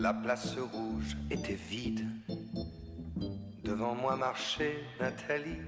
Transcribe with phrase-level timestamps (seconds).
[0.00, 2.06] La place rouge était vide.
[3.62, 5.58] Devant moi marchait Nathalie.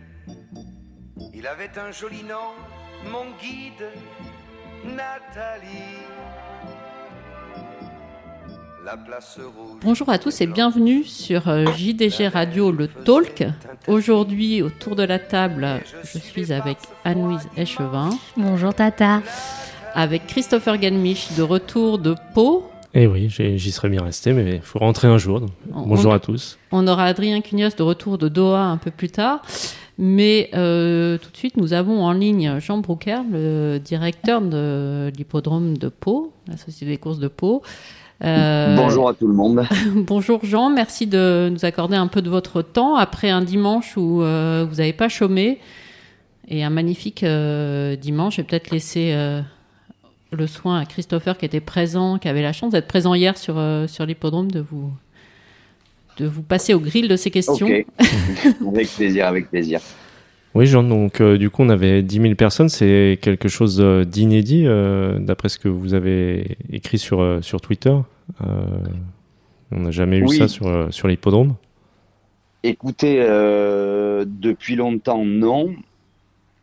[1.35, 2.54] Il avait un joli nom,
[3.10, 3.90] mon guide,
[4.87, 6.01] Nathalie.
[8.83, 9.81] La place rouge.
[9.83, 13.44] Bonjour à tous et bienvenue sur euh, JDG Radio Le Talk.
[13.87, 19.21] Aujourd'hui, autour de la table, je suis avec Anne-Louise Échevin, Bonjour Tata.
[19.95, 22.72] avec Christopher Ganmich de retour de Pau.
[22.95, 25.41] Eh oui, j'y serais bien resté, mais il faut rentrer un jour.
[25.41, 26.59] donc On- Bonjour on- à tous.
[26.73, 29.41] On aura Adrien Cugnos de retour de Doha un peu plus tard.
[29.98, 35.77] Mais euh, tout de suite, nous avons en ligne Jean Broucker, le directeur de l'hippodrome
[35.78, 37.62] de Pau, la Société des courses de Pau.
[38.24, 39.65] Euh, Bonjour à tout le monde.
[39.95, 44.23] Bonjour Jean, merci de nous accorder un peu de votre temps après un dimanche où
[44.23, 45.59] euh, vous n'avez pas chômé
[46.48, 48.37] et un magnifique euh, dimanche.
[48.37, 49.40] Je vais peut-être laisser euh,
[50.33, 53.59] le soin à Christopher qui était présent, qui avait la chance d'être présent hier sur,
[53.59, 54.91] euh, sur l'hippodrome, de vous,
[56.19, 57.66] de vous passer au grill de ces questions.
[57.66, 57.87] Ok.
[58.74, 59.80] avec plaisir, avec plaisir.
[60.55, 62.69] Oui, Jean, donc euh, du coup, on avait 10 000 personnes.
[62.69, 67.61] C'est quelque chose euh, d'inédit, euh, d'après ce que vous avez écrit sur, euh, sur
[67.61, 67.94] Twitter.
[68.42, 68.44] Euh,
[69.70, 70.36] on n'a jamais eu Oui.
[70.36, 71.55] ça sur, sur l'hippodrome.
[72.64, 75.74] Écoutez, euh, depuis longtemps, non.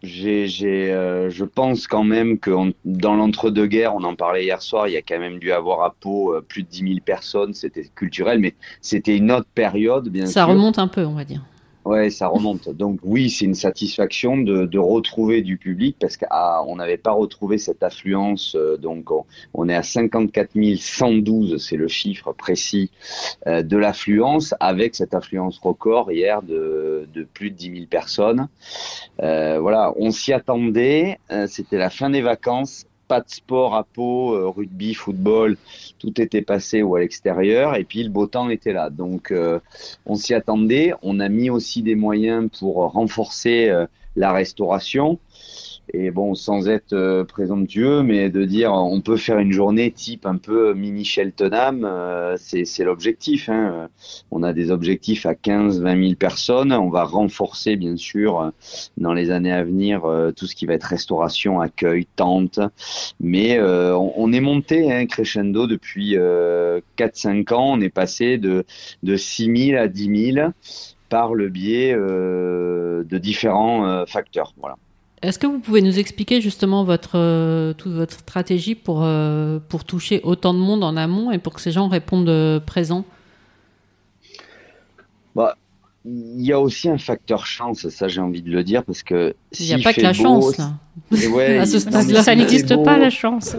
[0.01, 4.61] J'ai, j'ai, euh, je pense quand même que on- dans l'entre-deux-guerres, on en parlait hier
[4.61, 6.99] soir, il y a quand même dû avoir à Pau euh, plus de 10 000
[7.03, 7.53] personnes.
[7.53, 10.53] C'était culturel, mais c'était une autre période, bien Ça sûr.
[10.53, 11.41] remonte un peu, on va dire.
[11.89, 12.69] Ouais, ça remonte.
[12.69, 17.81] Donc oui, c'est une satisfaction de, retrouver du public parce qu'on n'avait pas retrouvé cette
[17.81, 18.53] affluence.
[18.53, 19.07] euh, donc
[19.55, 22.91] on, est à 54 112, c'est le chiffre précis
[23.47, 28.49] euh, de l'affluence, avec cette affluence record hier de, plus de 10 000 personnes.
[29.23, 31.17] Euh, voilà, on s'y attendait.
[31.47, 32.85] C'était la fin des vacances.
[33.09, 35.57] Pas de sport à Pau, euh, rugby, football,
[35.97, 38.91] tout était passé ou à l'extérieur, et puis le beau temps était là.
[38.91, 39.59] Donc euh,
[40.05, 40.93] on s'y attendait.
[41.01, 45.17] On a mis aussi des moyens pour renforcer euh, la restauration.
[45.93, 50.25] Et bon, sans être euh, présomptueux, mais de dire on peut faire une journée type
[50.25, 53.49] un peu mini Cheltenham, euh, c'est l'objectif.
[53.49, 53.89] Hein.
[54.31, 56.73] On a des objectifs à 15, 20 000 personnes.
[56.73, 58.49] On va renforcer, bien sûr, euh,
[58.97, 60.01] dans les années à venir,
[60.35, 62.59] tout ce qui va être restauration, accueil, tente.
[63.19, 67.73] Mais euh, on, est monté hein, crescendo depuis euh, 4-5 ans.
[67.73, 68.65] On est passé de
[69.03, 70.49] de 6 000 à 10 000
[71.09, 74.53] par le biais euh, de différents facteurs.
[74.57, 74.77] Voilà.
[75.21, 79.83] Est-ce que vous pouvez nous expliquer justement votre, euh, toute votre stratégie pour, euh, pour
[79.83, 83.03] toucher autant de monde en amont et pour que ces gens répondent euh, présents?
[85.35, 85.57] Bah,
[86.05, 89.35] il y a aussi un facteur chance, ça j'ai envie de le dire, parce que
[89.59, 90.71] Il n'y a s'il pas que fait la beau, chance, là.
[91.21, 93.55] et ouais, À ce stade-là, Ça n'existe pas la chance.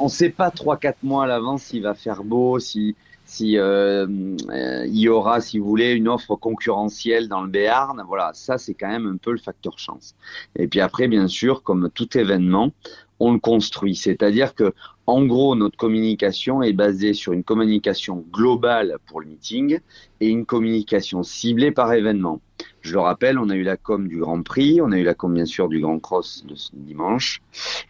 [0.00, 2.96] on ne sait pas 3-4 mois à l'avance s'il va faire beau, si,
[3.32, 4.06] si euh,
[4.50, 8.02] euh, y aura, si vous voulez, une offre concurrentielle dans le Béarn.
[8.06, 10.14] Voilà, ça c'est quand même un peu le facteur chance.
[10.58, 12.72] Et puis après, bien sûr, comme tout événement,
[13.20, 13.96] on le construit.
[13.96, 14.74] C'est-à-dire que,
[15.06, 19.78] en gros, notre communication est basée sur une communication globale pour le meeting
[20.20, 22.40] et une communication ciblée par événement.
[22.82, 25.14] Je le rappelle, on a eu la com du Grand Prix, on a eu la
[25.14, 27.40] com bien sûr du Grand Cross de ce dimanche,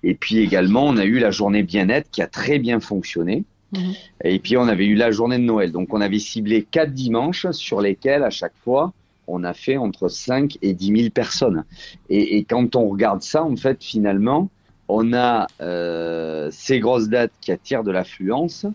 [0.02, 3.44] et puis également on a eu la journée bien-être qui a très bien fonctionné.
[3.72, 3.94] Mhm.
[4.24, 5.72] Et puis on avait eu la journée de Noël.
[5.72, 8.92] Donc on avait ciblé quatre dimanches sur lesquels à chaque fois
[9.28, 11.64] on a fait entre 5 et 10 000 personnes.
[12.10, 14.50] Et, et quand on regarde ça, en fait, finalement,
[14.88, 18.66] on a euh, ces grosses dates qui attirent de l'affluence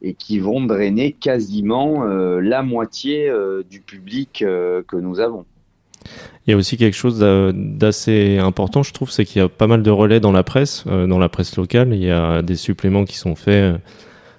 [0.00, 5.44] et qui vont drainer quasiment euh, la moitié euh, du public euh, que nous avons.
[6.46, 9.48] Il y a aussi quelque chose d'a- d'assez important, je trouve, c'est qu'il y a
[9.48, 11.92] pas mal de relais dans la presse, euh, dans la presse locale.
[11.92, 13.78] Il y a des suppléments qui sont faits, euh,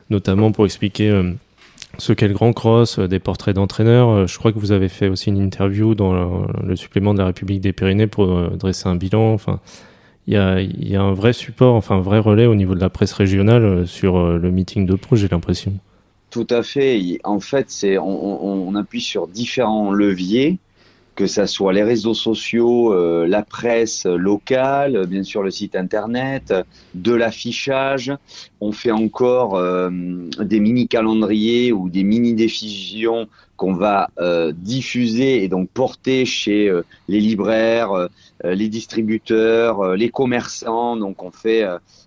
[0.10, 1.32] notamment pour expliquer euh,
[1.98, 4.10] ce qu'est le Grand Cross, euh, des portraits d'entraîneurs.
[4.10, 7.26] Euh, je crois que vous avez fait aussi une interview dans le, supplément de la
[7.26, 9.34] République des Pyrénées pour dresser un bilan.
[9.34, 9.60] Enfin,
[10.28, 13.14] il y a, un vrai support, enfin un vrai relais au niveau de la presse
[13.14, 15.74] régionale sur le meeting de pro, j'ai l'impression.
[16.30, 17.20] Tout à fait.
[17.24, 20.60] En fait, c'est on appuie sur différents leviers,
[21.18, 26.54] que ça soit les réseaux sociaux, euh, la presse locale, bien sûr le site internet,
[26.94, 28.14] de l'affichage.
[28.62, 29.90] On fait encore euh,
[30.40, 33.28] des mini calendriers ou des mini diffusions
[33.58, 38.08] qu'on va euh, diffuser et donc porter chez euh, les libraires, euh,
[38.44, 40.96] les distributeurs, euh, les commerçants.
[40.96, 41.66] Donc on fait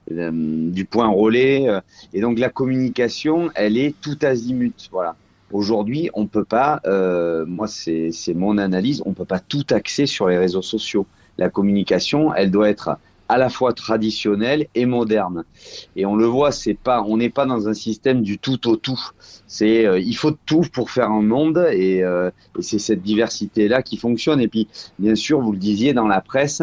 [0.08, 1.66] du point relais.
[2.12, 4.88] et donc la communication, elle est tout azimut.
[4.92, 5.16] Voilà.
[5.52, 10.28] Aujourd'hui, on peut pas, euh, moi c'est mon analyse, on peut pas tout axer sur
[10.28, 11.06] les réseaux sociaux.
[11.38, 12.98] La communication, elle doit être
[13.30, 15.44] à la fois traditionnel et moderne.
[15.94, 18.74] Et on le voit, c'est pas, on n'est pas dans un système du tout au
[18.74, 19.00] tout.
[19.46, 23.68] C'est, euh, il faut tout pour faire un monde, et, euh, et c'est cette diversité
[23.68, 24.40] là qui fonctionne.
[24.40, 24.66] Et puis,
[24.98, 26.60] bien sûr, vous le disiez dans la presse,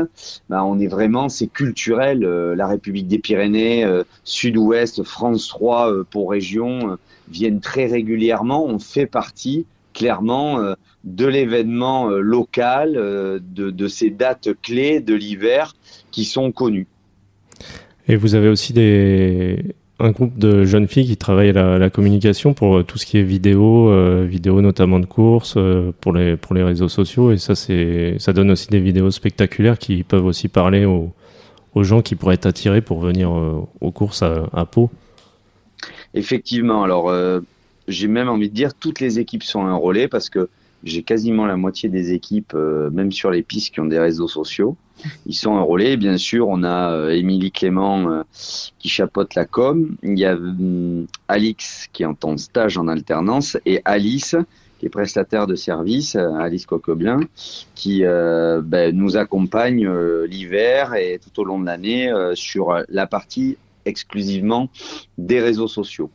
[0.50, 2.26] bah, on est vraiment, c'est culturel.
[2.26, 3.86] Euh, la République des Pyrénées,
[4.26, 6.98] Sud-Ouest, France 3 pour région
[7.30, 8.66] viennent très régulièrement.
[8.66, 9.66] On fait partie
[9.98, 10.48] clairement
[11.04, 15.74] de l'événement local, de, de ces dates clés de l'hiver
[16.12, 16.88] qui sont connus.
[18.08, 22.54] Et vous avez aussi des, un groupe de jeunes filles qui travaillent la, la communication
[22.54, 26.38] pour euh, tout ce qui est vidéo, euh, vidéo notamment de courses, euh, pour, les,
[26.38, 27.32] pour les réseaux sociaux.
[27.32, 31.12] Et ça, ça donne aussi des vidéos spectaculaires qui peuvent aussi parler aux,
[31.74, 33.32] aux gens qui pourraient être attirés pour venir
[33.82, 34.90] aux courses à, à Pau.
[36.14, 36.84] Effectivement.
[36.84, 37.12] Alors,
[37.88, 40.50] j'ai même envie de dire toutes les équipes sont enrôlées parce que
[40.84, 44.78] j'ai quasiment la moitié des équipes, même sur les pistes, qui ont des réseaux sociaux.
[45.26, 45.98] Ils sont enrôlés.
[45.98, 48.24] Bien sûr, on a euh, Émilie Clément euh,
[48.80, 49.96] qui chapeaute la com.
[50.04, 54.36] Il y a euh, Alix qui est en stage en alternance et Alice
[54.80, 57.22] qui est prestataire de service, Alice Coqueblin,
[57.74, 59.90] qui ben, nous accompagne
[60.26, 64.70] l'hiver et tout au long de l'année sur la partie exclusivement
[65.18, 66.12] des réseaux sociaux.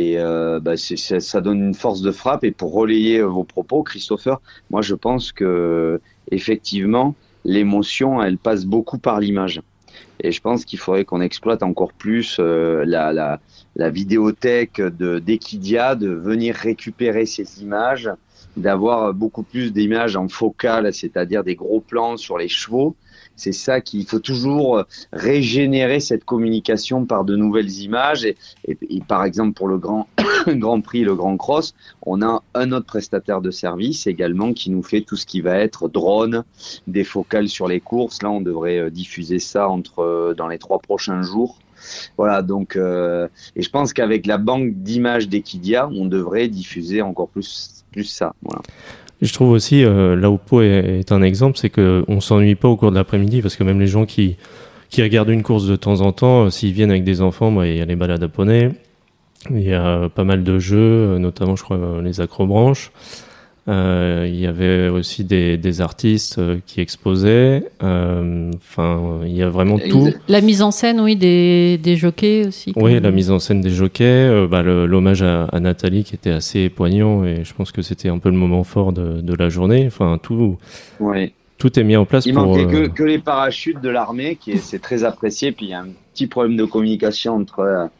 [0.00, 2.44] Et ben, ça donne une force de frappe.
[2.44, 4.40] Et pour relayer vos propos, Christopher,
[4.70, 6.00] moi je pense que
[6.30, 9.60] effectivement, l'émotion, elle passe beaucoup par l'image.
[10.20, 13.40] Et je pense qu'il faudrait qu'on exploite encore plus euh, la, la,
[13.76, 18.10] la, vidéothèque de d'Equidia, de venir récupérer ces images,
[18.58, 22.96] d'avoir beaucoup plus d'images en focale, c'est-à-dire des gros plans sur les chevaux,
[23.38, 24.82] c'est ça qu'il faut toujours
[25.12, 28.24] régénérer cette communication par de nouvelles images.
[28.24, 28.36] Et,
[29.06, 30.08] par exemple, pour le grand,
[30.48, 31.72] grand Prix, le Grand Cross,
[32.02, 35.56] on a un autre prestataire de service également qui nous fait tout ce qui va
[35.56, 36.42] être drone,
[36.88, 38.22] des focales sur les courses.
[38.22, 41.58] Là, on devrait euh, diffuser ça entre euh, dans les trois prochains jours.
[42.16, 47.28] Voilà, donc, euh, et je pense qu'avec la banque d'images d'Equidia, on devrait diffuser encore
[47.28, 48.34] plus, plus ça.
[49.20, 52.76] Je trouve aussi, euh, là où Pau est, un exemple, c'est qu'on s'ennuie pas au
[52.76, 54.36] cours de l'après-midi, parce que même les gens qui,
[54.90, 57.66] qui regardent une course de temps en temps, euh, s'ils viennent avec des enfants, bah,
[57.66, 58.70] il y a les balades à poney,
[59.50, 62.90] il y a pas mal de jeux, notamment je crois les acrobranches.
[63.68, 67.64] Euh, il y avait aussi des, des artistes euh, qui exposaient.
[67.82, 70.10] Euh, enfin, il y a vraiment tout.
[70.28, 72.72] La mise en scène, oui, des, des jockeys aussi.
[72.76, 74.46] Oui, la mise en scène des jockeys.
[74.50, 78.18] bah, L'hommage à, à, Nathalie qui était assez poignant et je pense que c'était un
[78.18, 79.84] peu le moment fort de, de la journée.
[79.86, 80.56] Enfin, tout.
[80.98, 81.32] Oui.
[81.58, 82.46] Tout est mis en place il pour.
[82.46, 85.50] manquait que, que, les parachutes de l'armée, qui c'est très apprécié.
[85.50, 87.90] Puis il y a un petit problème de communication entre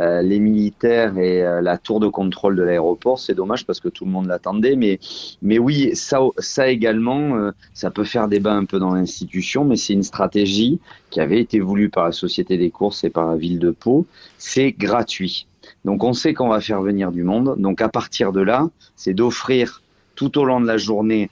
[0.00, 3.18] euh, les militaires et euh, la tour de contrôle de l'aéroport.
[3.18, 4.98] C'est dommage parce que tout le monde l'attendait, mais
[5.42, 9.76] mais oui, ça ça également, euh, ça peut faire débat un peu dans l'institution, mais
[9.76, 10.80] c'est une stratégie
[11.10, 14.06] qui avait été voulue par la Société des courses et par la ville de Pau.
[14.38, 15.46] C'est gratuit.
[15.84, 17.54] Donc on sait qu'on va faire venir du monde.
[17.58, 19.82] Donc à partir de là, c'est d'offrir
[20.16, 21.30] tout au long de la journée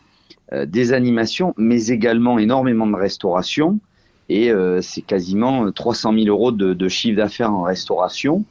[0.67, 3.81] des animations, mais également énormément de restauration
[4.29, 8.45] et euh, c'est quasiment 300 000 euros de, de chiffre d'affaires en restauration.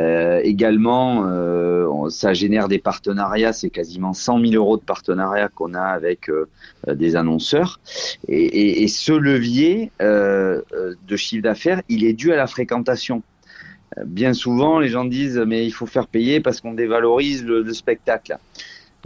[0.00, 5.74] Euh, également, euh, ça génère des partenariats, c'est quasiment 100 000 euros de partenariats qu'on
[5.74, 6.48] a avec euh,
[6.86, 7.80] des annonceurs.
[8.28, 10.62] Et, et, et ce levier euh,
[11.06, 13.22] de chiffre d'affaires, il est dû à la fréquentation.
[14.06, 17.74] Bien souvent, les gens disent mais il faut faire payer parce qu'on dévalorise le, le
[17.74, 18.38] spectacle.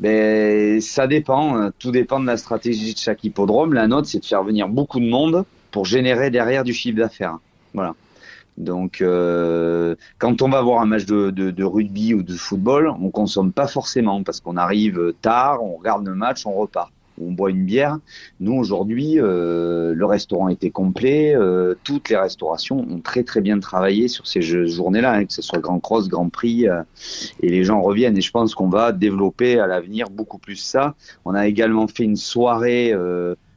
[0.01, 3.75] Mais ça dépend, tout dépend de la stratégie de chaque hippodrome.
[3.75, 7.39] La nôtre, c'est de faire venir beaucoup de monde pour générer derrière du chiffre d'affaires.
[7.75, 7.95] Voilà.
[8.59, 12.89] Donc, euh, quand on va voir un match de, de, de, rugby ou de football,
[13.01, 16.93] on consomme pas forcément parce qu'on arrive tard, on regarde le match, on repart,
[17.27, 17.99] on boit une bière.
[18.41, 23.59] Nous aujourd'hui, euh, le restaurant était complet, euh, toutes les restaurations ont très très bien
[23.59, 26.83] travaillé sur ces journées-là, hein, que ce soit Grand Cross, Grand Prix, euh,
[27.41, 28.17] et les gens reviennent.
[28.17, 30.95] Et je pense qu'on va développer à l'avenir beaucoup plus ça.
[31.25, 32.95] On a également fait une soirée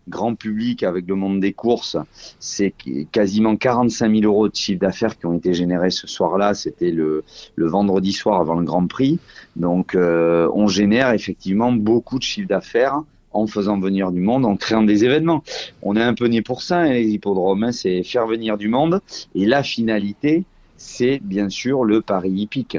[0.07, 1.97] grand public avec le monde des courses,
[2.39, 2.75] c'est
[3.11, 6.53] quasiment 45 000 euros de chiffre d'affaires qui ont été générés ce soir-là.
[6.53, 7.23] C'était le,
[7.57, 9.19] vendredi soir avant le Grand Prix.
[9.55, 13.01] Donc, on génère effectivement beaucoup de chiffre d'affaires
[13.35, 15.43] en faisant venir du monde, en créant des événements.
[15.81, 18.67] On est un peu né pour ça, hein, les hippodromes, hein, c'est faire venir du
[18.67, 19.01] monde.
[19.35, 20.43] Et la finalité,
[20.77, 22.77] c'est bien sûr le Paris hippique.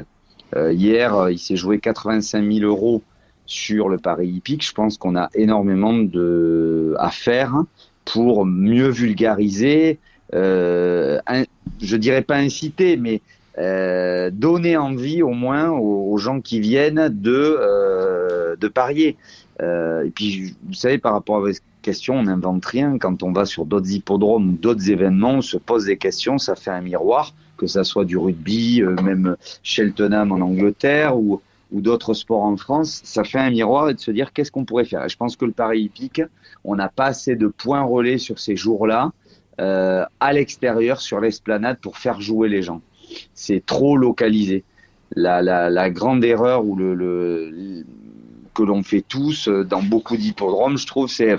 [0.55, 3.01] Euh, hier, il s'est joué 85 000 euros
[3.45, 4.65] sur le Paris hippique.
[4.65, 7.63] Je pense qu'on a énormément de à faire
[8.05, 9.99] pour mieux vulgariser,
[10.33, 11.19] euh,
[11.81, 13.21] je dirais pas inciter, mais
[13.57, 19.17] euh, donner envie au moins aux, gens qui viennent euh, de parier.
[19.61, 21.49] Euh, et puis, vous savez, par rapport à
[21.81, 22.97] question, on n'invente rien.
[22.97, 26.55] Quand on va sur d'autres hippodromes ou d'autres événements, on se pose des questions, ça
[26.55, 31.81] fait un miroir, que ça soit du rugby, euh, même Cheltenham en Angleterre ou, ou
[31.81, 35.07] d'autres sports en France, ça fait un miroir de se dire qu'est-ce qu'on pourrait faire?
[35.07, 36.21] Je pense que le Paris hippique,
[36.63, 39.11] on n'a pas assez de points relais sur ces jours-là
[39.59, 42.81] euh, à l'extérieur sur l'esplanade pour faire jouer les gens.
[43.33, 44.63] C'est trop localisé.
[45.15, 47.85] La, la, la grande erreur ou le, le
[48.57, 51.37] que l'on fait tous euh, dans beaucoup d'hippodromes, je trouve, c'est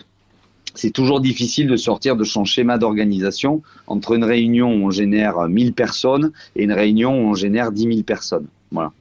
[0.74, 5.48] c'est toujours difficile de sortir de son schéma d'organisation entre une réunion où on génère
[5.48, 8.46] 1000 personnes et une réunion où on génère 10 000 personnes.
[8.70, 8.92] Voilà.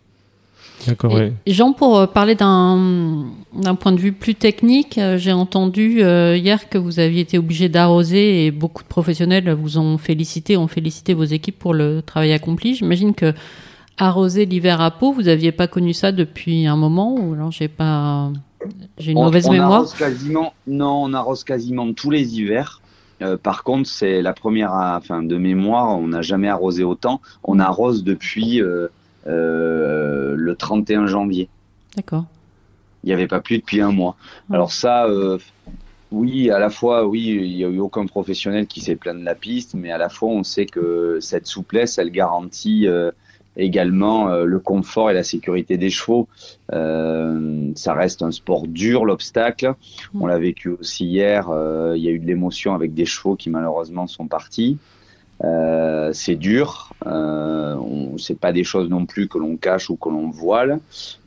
[0.88, 1.34] D'accord, oui.
[1.46, 6.80] Jean, pour euh, parler d'un point de vue plus technique, euh, j'ai entendu hier que
[6.80, 11.26] vous aviez été obligé d'arroser et beaucoup de professionnels vous ont félicité, ont félicité vos
[11.26, 12.74] équipes pour le travail accompli.
[12.74, 13.34] J'imagine que
[13.98, 17.68] arroser l'hiver à peau, vous n'aviez pas connu ça depuis un moment ou alors j'ai
[17.68, 18.32] pas
[18.98, 22.82] j'ai une mauvaise on mémoire arrose quasiment, Non, on arrose quasiment tous les hivers.
[23.22, 27.22] Euh, par contre, c'est la première, enfin de mémoire, on n'a jamais arrosé autant.
[27.44, 28.88] On arrose depuis euh,
[29.28, 31.50] euh, le 31 janvier.
[31.96, 32.26] D'accord.
[33.04, 34.16] Il n'y avait pas plus depuis un mois.
[34.52, 35.08] Alors ça,
[36.12, 39.24] oui, à la fois, oui, il n'y a eu aucun professionnel qui s'est plaint de
[39.24, 42.88] la piste, mais à la fois, on sait que cette souplesse, elle garantit
[43.58, 46.28] également euh, le confort et la sécurité des chevaux.
[46.74, 49.74] Euh, ça reste un sport dur, l'obstacle.
[50.14, 50.30] On mm.
[50.30, 51.50] l'a vécu aussi hier.
[51.50, 54.78] Euh, il y a eu de l'émotion avec des chevaux qui malheureusement sont partis.
[55.44, 57.76] Euh, c'est dur, euh,
[58.18, 60.80] c'est pas des choses non plus que l'on cache ou que l'on voile,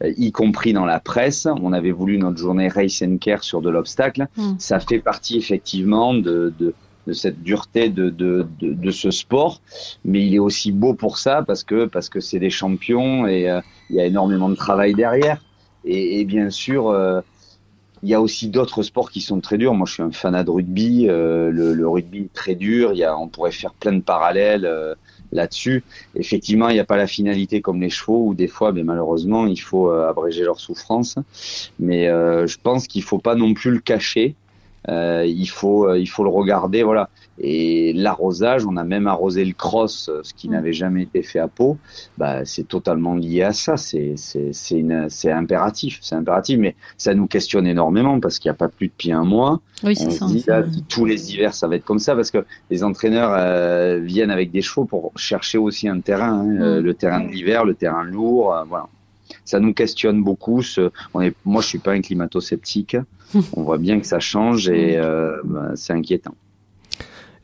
[0.02, 1.46] y compris dans la presse.
[1.62, 4.26] On avait voulu notre journée race and care sur de l'obstacle.
[4.36, 4.54] Mm.
[4.58, 6.74] Ça fait partie effectivement de, de,
[7.10, 9.60] de cette dureté de, de, de, ce sport,
[10.04, 13.50] mais il est aussi beau pour ça parce que parce que c'est des champions et
[13.50, 15.42] euh, il y a énormément de travail derrière.
[15.84, 17.20] Et, bien sûr, euh,
[18.02, 19.74] il y a aussi d'autres sports qui sont très durs.
[19.74, 21.08] Moi, je suis un fanat de rugby.
[21.08, 22.92] Euh, le, rugby est très dur.
[22.92, 24.70] Il y a, on pourrait faire plein de parallèles
[25.32, 25.82] là-dessus.
[26.14, 29.46] Effectivement, il n'y a pas la finalité comme les chevaux où des fois, mais malheureusement,
[29.46, 31.16] il faut abréger leur souffrance.
[31.80, 34.36] Mais je pense qu'il faut pas non plus le cacher.
[34.88, 37.10] Euh, il faut euh, il faut le regarder voilà.
[37.38, 40.52] Et l'arrosage on a même arrosé le cross euh, ce qui mm.
[40.52, 41.76] n'avait jamais été fait à peau
[42.16, 43.76] bah c'est totalement lié à ça.
[43.76, 45.98] C'est c'est c'est impératif.
[46.00, 49.24] C'est impératif mais ça nous questionne énormément parce qu'il n'y a pas plus depuis un
[49.24, 49.60] mois.
[49.82, 53.32] Oui, ça, dit, tous les hivers ça va être comme ça parce que les entraîneurs
[53.34, 56.78] euh, viennent avec des chevaux pour chercher aussi un terrain hein, mm.
[56.78, 58.88] le terrain de l'hiver le terrain lourd voilà
[59.44, 60.62] ça nous questionne beaucoup.
[60.62, 62.96] Ce, on est, moi, je suis pas un climato-sceptique.
[63.54, 66.34] on voit bien que ça change et euh, bah, c'est inquiétant.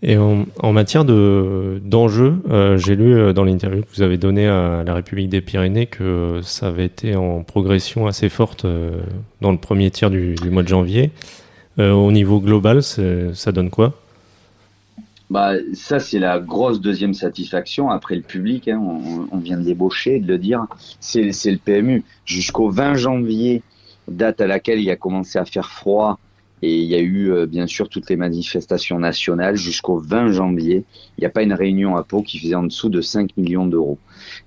[0.02, 4.18] Et en, en matière de d'enjeux, euh, j'ai lu euh, dans l'interview que vous avez
[4.18, 9.00] donné à la République des Pyrénées que ça avait été en progression assez forte euh,
[9.40, 11.12] dans le premier tiers du, du mois de janvier.
[11.78, 13.94] Euh, au niveau global, ça donne quoi?
[15.28, 18.68] Bah, ça, c'est la grosse deuxième satisfaction après le public.
[18.68, 18.80] Hein,
[19.32, 20.66] on, vient de débaucher, de le dire.
[21.00, 22.04] C'est le PMU.
[22.24, 23.62] Jusqu'au 20 janvier,
[24.08, 26.18] date à laquelle il a commencé à faire froid
[26.62, 30.84] et il y a eu euh, bien sûr toutes les manifestations nationales jusqu'au 20 janvier.
[31.18, 33.66] Il n'y a pas une réunion à Pau qui faisait en dessous de 5 millions
[33.66, 33.98] d'euros.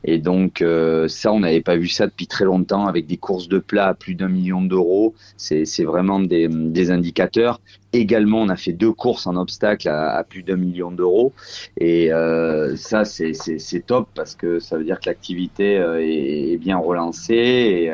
[0.04, 3.48] Et donc euh, ça, on n'avait pas vu ça depuis très longtemps avec des courses
[3.48, 5.14] de plat à plus d'un million d'euros.
[5.38, 7.62] C'est vraiment des, des, indicateurs.
[7.94, 11.34] Également, on a fait deux courses en obstacle à, plus d'un million d'euros.
[11.78, 16.78] Et euh, ça, c'est top parce que ça veut dire que l'activité euh, est, bien
[16.78, 17.94] relancée.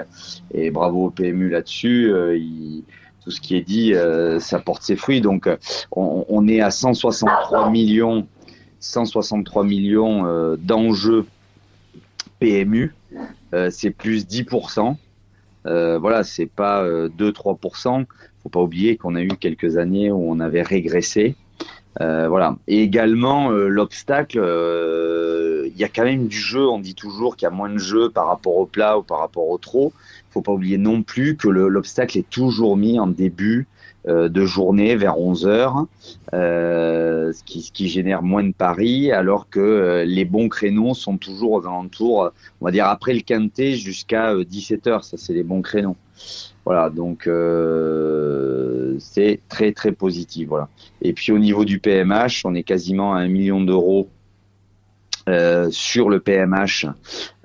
[0.54, 2.12] Et, bravo au PMU là-dessus.
[2.36, 2.84] il
[3.26, 5.20] tout ce qui est dit, euh, ça porte ses fruits.
[5.20, 5.58] Donc, euh,
[5.92, 8.28] on, est à 163 millions,
[8.80, 11.26] 163 millions euh, d'enjeux
[12.40, 12.94] PMU.
[13.70, 14.98] C'est plus 10%.
[15.66, 18.06] Euh, voilà, c'est pas 2-3%.
[18.44, 21.36] Faut pas oublier qu'on a eu quelques années où on avait régressé.
[21.98, 22.58] voilà.
[22.68, 24.38] Et également l'obstacle,
[25.66, 26.68] il y a quand même du jeu.
[26.68, 29.20] On dit toujours qu'il y a moins de jeu par rapport au plat ou par
[29.20, 29.94] rapport au trot
[30.36, 33.68] faut pas oublier non plus que l'obstacle est toujours mis en début
[34.08, 35.86] euh, de journée vers 11 heures,
[36.34, 41.54] euh, ce, qui, génère moins de paris, alors que euh, les bons créneaux sont toujours
[41.54, 45.62] aux alentours, on va dire après le quintet jusqu'à 17 heures, ça c'est les bons
[45.62, 45.96] créneaux.
[46.66, 47.30] Voilà, donc
[49.00, 50.50] c'est très très positif.
[50.50, 50.68] Voilà.
[51.02, 54.10] Et puis au niveau du PMH, on est quasiment à un million d'euros
[55.30, 56.88] euh, sur le PMH,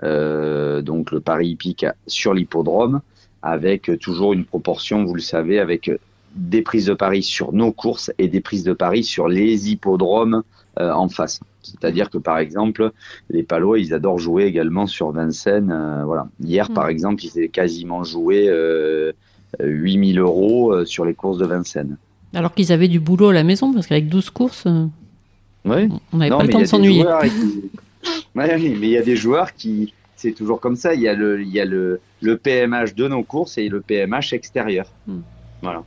[0.03, 3.01] euh, donc le Paris hippique sur l'hippodrome,
[3.43, 5.91] avec toujours une proportion, vous le savez, avec
[6.35, 10.43] des prises de paris sur nos courses et des prises de paris sur les hippodromes
[10.79, 11.41] euh, en face.
[11.63, 12.93] C'est-à-dire que par exemple,
[13.31, 15.73] les Palois, ils adorent jouer également sur Vincennes.
[15.73, 16.29] Euh, voilà.
[16.43, 16.75] Hier, mm.
[16.75, 18.49] par exemple, ils avaient quasiment joué
[19.59, 21.97] 8000 euros sur les courses de Vincennes.
[22.35, 24.87] Alors qu'ils avaient du boulot à la maison, parce qu'avec 12 courses, euh,
[25.65, 25.89] Ouais.
[26.13, 27.05] on n'avait pas le temps de s'ennuyer.
[27.23, 27.71] qui-
[28.35, 30.95] Ouais, mais il y a des joueurs qui, c'est toujours comme ça.
[30.95, 33.81] Il y a le, il y a le, le PMH de nos courses et le
[33.81, 34.87] PMH extérieur.
[35.07, 35.21] Hmm.
[35.63, 35.83] Voilà.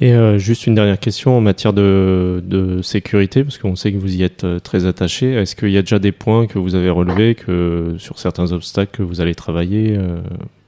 [0.00, 3.98] Et euh, juste une dernière question en matière de, de sécurité, parce qu'on sait que
[3.98, 5.32] vous y êtes euh, très attaché.
[5.34, 8.96] Est-ce qu'il y a déjà des points que vous avez relevés que, sur certains obstacles
[8.96, 10.20] que vous allez travailler euh,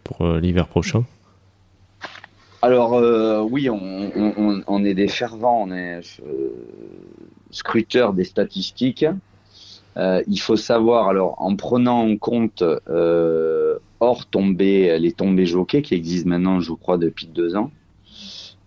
[0.05, 1.05] pour euh, l'hiver prochain?
[2.63, 3.81] Alors euh, oui, on,
[4.17, 6.01] on, on- on est des fervents, on est
[7.51, 9.07] scruteurs des statistiques.
[9.97, 15.83] Euh, il faut savoir, alors en prenant en compte euh, hors tombées, les tombées jockeys
[15.83, 17.71] qui existent maintenant, je crois, depuis deux ans,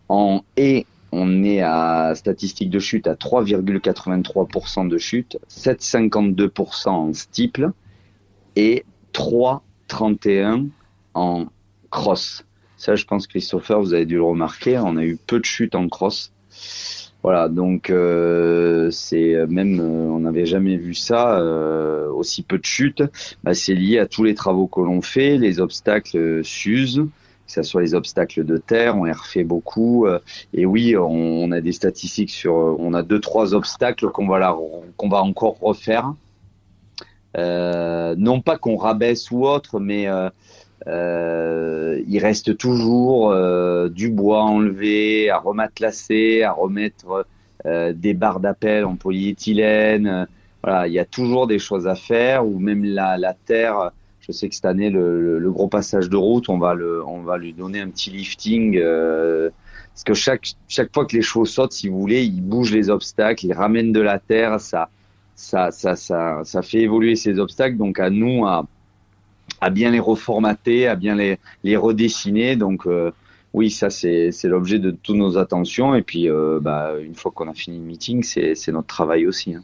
[0.09, 7.71] on est à statistique de chute à 3,83% de chute, 7,52% en steeple
[8.55, 10.69] et 3,31
[11.13, 11.45] en
[11.89, 12.45] cross.
[12.77, 15.75] Ça, je pense, Christopher, vous avez dû le remarquer, on a eu peu de chutes
[15.75, 16.33] en cross.
[17.23, 22.65] Voilà, donc euh, c'est même, euh, on n'avait jamais vu ça, euh, aussi peu de
[22.65, 23.01] chutes.
[23.45, 26.97] Bah, c'est lié à tous les travaux que l'on fait, les obstacles euh, s'usent,
[27.47, 30.05] que ce soit les obstacles de terre, on les refait beaucoup.
[30.05, 30.19] euh,
[30.53, 34.27] et oui, on, on a des statistiques sur, euh, on a deux trois obstacles qu'on
[34.27, 34.53] va la,
[34.97, 36.13] qu'on va encore refaire.
[37.37, 40.07] Euh, non pas qu'on rabaisse ou autre, mais
[40.87, 47.25] euh, il reste toujours euh, du bois enlevé, à rematelacer, à remettre
[47.65, 50.27] euh, des barres d'appel en polyéthylène.
[50.63, 52.45] Voilà, il y a toujours des choses à faire.
[52.45, 53.91] Ou même la, la terre.
[54.19, 57.03] Je sais que cette année, le, le- le gros passage de route, on va le,
[57.05, 58.77] on va lui donner un petit lifting.
[58.77, 59.49] euh,
[59.93, 62.89] parce que chaque, chaque fois que les chevaux sautent, si vous voulez, ils bougent les
[62.89, 64.89] obstacles, ils ramènent de la terre, ça,
[65.35, 67.77] ça, ça, ça, ça fait évoluer ces obstacles.
[67.77, 68.65] Donc à nous à,
[69.63, 72.55] à bien les reformater, à bien les, les redessiner.
[72.55, 73.11] Donc euh,
[73.53, 75.95] oui, ça c'est l'objet de toutes nos attentions.
[75.95, 79.53] Et puis euh, bah, une fois qu'on a fini le meeting, c'est notre travail aussi.
[79.55, 79.63] hein.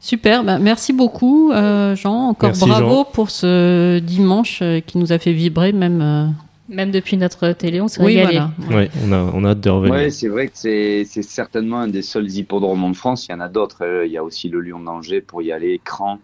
[0.00, 2.28] Super, bah, merci beaucoup euh, Jean.
[2.28, 3.04] Encore Merci, bravo Jean.
[3.12, 6.00] pour ce dimanche qui nous a fait vibrer même.
[6.00, 6.26] euh,
[6.68, 8.40] Même depuis notre télé, on s'est Oui, régalé.
[8.58, 8.76] voilà.
[8.82, 9.94] Ouais, on a, on a hâte de revenir.
[9.94, 13.26] Ouais, c'est vrai que c'est certainement un des seuls hippodromes de France.
[13.28, 13.82] Il y en a d'autres.
[14.04, 16.18] Il y a aussi le Lion d'Angers pour y aller, Cran,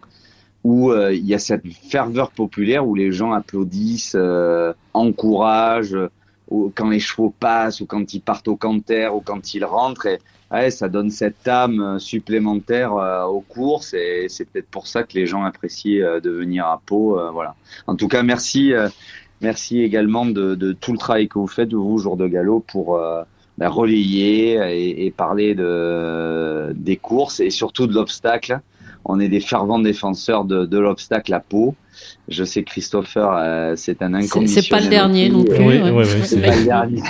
[0.63, 6.09] où euh, il y a cette ferveur populaire où les gens applaudissent, euh, encouragent, euh,
[6.49, 10.05] ou quand les chevaux passent, ou quand ils partent au canter, ou quand ils rentrent.
[10.05, 10.19] Et
[10.51, 13.93] ouais, ça donne cette âme euh, supplémentaire euh, aux courses.
[13.93, 17.19] Et c'est peut-être pour ça que les gens apprécient de venir à Pau.
[17.33, 17.55] voilà.
[17.87, 18.73] En tout cas, merci.
[19.41, 22.97] Merci également de, de tout le travail que vous faites, vous, jour de galop, pour
[23.57, 28.61] ben, relayer et, et parler de, des courses et surtout de l'obstacle.
[29.05, 31.75] On est des fervents défenseurs de, de l'obstacle à Pau.
[32.29, 34.63] Je sais que Christopher, euh, c'est un inconditionnel.
[34.63, 35.57] c'est pas le dernier non plus.
[35.57, 35.81] Oui, ouais.
[35.81, 37.01] ouais, ouais, c'est- C'est pas le dernier.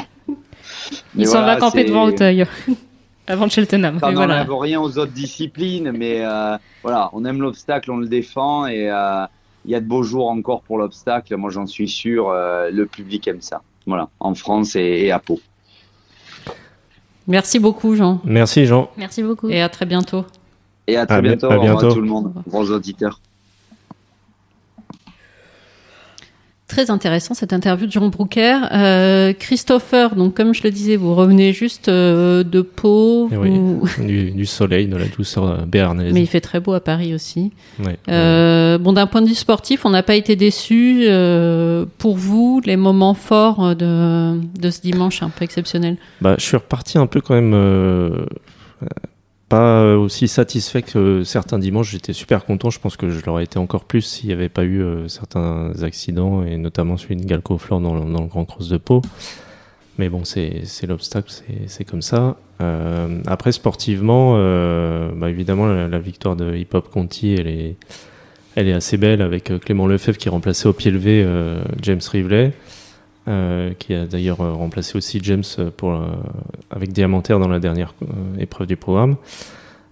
[1.15, 2.45] Il s'en voilà, va camper devant Auteuil.
[3.27, 3.99] Avant de Cheltenham.
[4.01, 4.43] Mais voilà.
[4.43, 8.89] n'enlève rien aux autres disciplines, mais euh, voilà, on aime l'obstacle, on le défend et
[8.91, 9.25] euh,
[9.63, 11.34] il y a de beaux jours encore pour l'obstacle.
[11.38, 13.62] Moi, j'en suis sûr, euh, le public aime ça.
[13.88, 15.39] Voilà, en France et, et à Pau.
[17.27, 18.89] Merci beaucoup Jean Merci Jean.
[18.97, 19.47] Merci beaucoup.
[19.49, 20.25] et à très bientôt.
[20.88, 21.50] Et à très À bi- bientôt.
[21.52, 21.93] à bientôt.
[21.93, 23.19] tout le monde, bons auditeurs.
[26.67, 28.58] Très intéressant cette interview de Jean Broucker.
[28.74, 33.50] Euh, Christopher, donc comme je le disais, vous revenez juste euh, de Pau, Eh oui.
[33.52, 36.12] vous- Du, du soleil, de la douceur béarnaise.
[36.13, 37.52] mais il fait très beau à Paris aussi.
[37.86, 37.98] Ouais.
[38.10, 41.04] Euh, bon, d'un point de vue sportif, on n'a pas été déçus.
[41.04, 45.98] Euh, pour vous, les moments forts de, de ce dimanche un peu exceptionnel?
[46.22, 47.54] Bah, je suis reparti un peu quand même
[49.49, 51.91] pas aussi satisfait que certains dimanches.
[51.91, 52.69] J'étais super content.
[52.69, 55.71] Je pense que je l'aurais été encore plus s'il n'y avait pas eu euh, certains
[55.84, 59.01] accidents et notamment celui de Galco Fleur dans, le- dans le Grand Cross de Pau.
[59.99, 61.32] Mais bon, c'est l'obstacle,
[61.67, 62.38] c'est- comme ça.
[62.62, 67.75] Euh, après, sportivement, euh, bah, évidemment, la, victoire de Hip Hop Conti, elle est,
[68.56, 72.01] elle est assez belle avec euh, Clément Lefebvre qui remplaçait au pied levé euh, James
[72.12, 72.53] Rivley.
[73.29, 76.07] Euh, qui a d'ailleurs euh, remplacé aussi James euh, pour, euh,
[76.69, 77.93] avec Diamantaire dans la dernière
[78.38, 79.15] épreuve du programme.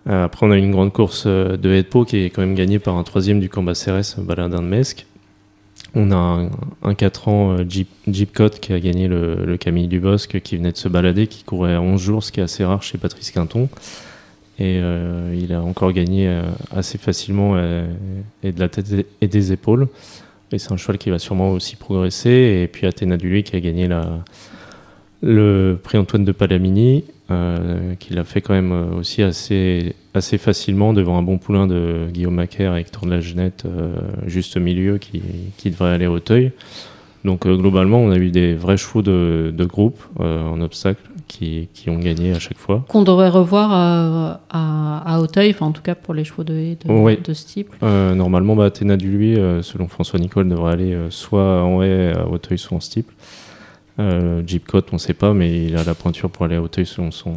[0.05, 3.03] Après, on a une grande course de Hedpo qui est quand même gagnée par un
[3.03, 5.05] troisième du Cambacérès, Baladin de Mesque.
[5.93, 6.49] On a un,
[6.81, 10.77] un 4 ans Jeep, Jeep qui a gagné le, le Camille Dubosc qui venait de
[10.77, 13.69] se balader, qui courait à 11 jours, ce qui est assez rare chez Patrice Quinton.
[14.57, 14.81] Et
[15.33, 16.41] il a encore gagné
[16.75, 17.55] assez facilement
[18.43, 19.87] et de la tête et des épaules.
[20.53, 22.61] Et c'est un cheval qui va sûrement aussi progresser.
[22.63, 23.87] Et puis Athéna Dulé qui a gagné
[25.21, 30.91] le prix Antoine de Palamini, euh, qui l'a fait quand même euh, aussi assez, facilement
[30.93, 34.59] devant un bon poulain de Guillaume Macaire et Hector de la Genette, euh, juste au
[34.59, 35.21] milieu, qui,
[35.69, 36.51] devrait aller au teuil.
[37.23, 41.89] Donc globalement, on a eu des vrais chevaux de, de groupe en obstacle qui, qui
[41.89, 42.83] ont gagné à chaque fois.
[42.89, 46.53] Qu'on devrait revoir euh, à, à Hauteuil, enfin en tout cas pour les chevaux de
[46.53, 47.17] haie de, Oui.
[47.23, 47.69] de ce type.
[47.83, 52.13] Euh, normalement, bah, Athéna du lui, euh, selon François Nicole, devrait aller soit en haie
[52.13, 53.13] à Hauteuil, soit en steeple.
[53.99, 56.61] Euh, Jeep Cote, on ne sait pas, mais il a la pointure pour aller à
[56.61, 57.33] Hauteuil selon son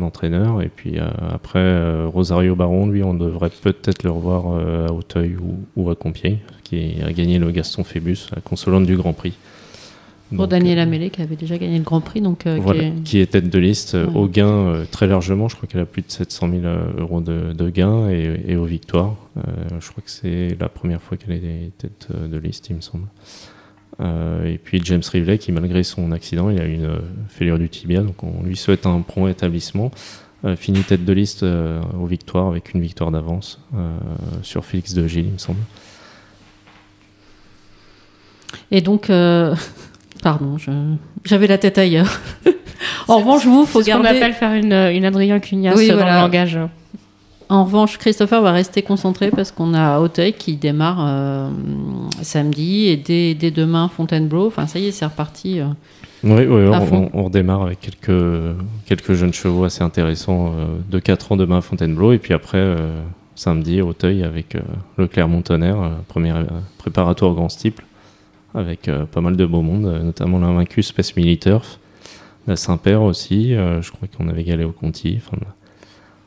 [0.00, 0.62] entraîneur.
[0.62, 4.46] Et puis euh, après, euh, Rosario Baron, lui, on devrait peut-être le revoir
[4.88, 8.96] à Hauteuil ou, ou à Compiègne, qui a gagné le Gaston Phébus, la consolante du
[8.96, 9.34] Grand Prix.
[10.30, 12.78] Pour Donc, Daniel euh, Amélé qui avait déjà gagné le Grand Prix, donc euh, qui
[12.78, 14.16] est- qui est tête de liste euh, Ouais.
[14.16, 15.48] au gain euh, très largement.
[15.48, 18.56] Je crois qu'elle a plus de 700 000 euh, euros de, de gains et, et
[18.56, 19.14] aux victoires.
[19.38, 19.40] Euh,
[19.80, 23.06] je crois que c'est la première fois qu'elle est tête de liste, il me semble.
[24.44, 28.00] Et puis James Rivley, qui malgré son accident, il a eu une fêlure du tibia,
[28.02, 29.90] donc on lui souhaite un prompt établissement.
[30.56, 33.60] Finit tête de liste aux victoires avec une victoire d'avance
[34.42, 35.58] sur Félix de Gilles, il me semble.
[38.70, 39.54] Et donc, euh,
[40.22, 40.70] pardon, je-
[41.24, 42.20] j'avais la tête ailleurs.
[43.08, 44.18] en revanche, vous, faut C'est ce qu'on garder.
[44.18, 46.16] appelle faire une, une Adrien Cugnas Oui, dans voilà.
[46.16, 46.58] le langage.
[47.50, 51.48] En revanche, Christopher va rester concentré parce qu'on a Hauteuil qui démarre euh,
[52.20, 54.46] samedi et dès, dès demain Fontainebleau.
[54.48, 55.60] Enfin, ça y est, c'est reparti.
[55.60, 55.64] euh.
[56.24, 57.10] Oui, oui, À on, fond.
[57.14, 58.22] on redémarre avec quelques,
[58.86, 62.12] quelques jeunes chevaux assez intéressants euh, de 4 ans demain à Fontainebleau.
[62.12, 63.00] Et puis après, euh,
[63.34, 64.60] samedi, Auteuil avec euh,
[64.98, 66.42] le Clermont-Tonnerre, euh, premier euh,
[66.76, 67.84] préparatoire grand steeple,
[68.54, 71.78] avec euh, pas mal de beau monde, euh, notamment l'invaincu Space Militurf,
[72.46, 73.54] la Saint-Père aussi.
[73.54, 75.18] euh, je crois qu'on avait galé au Conti.
[75.18, 75.36] Enfin,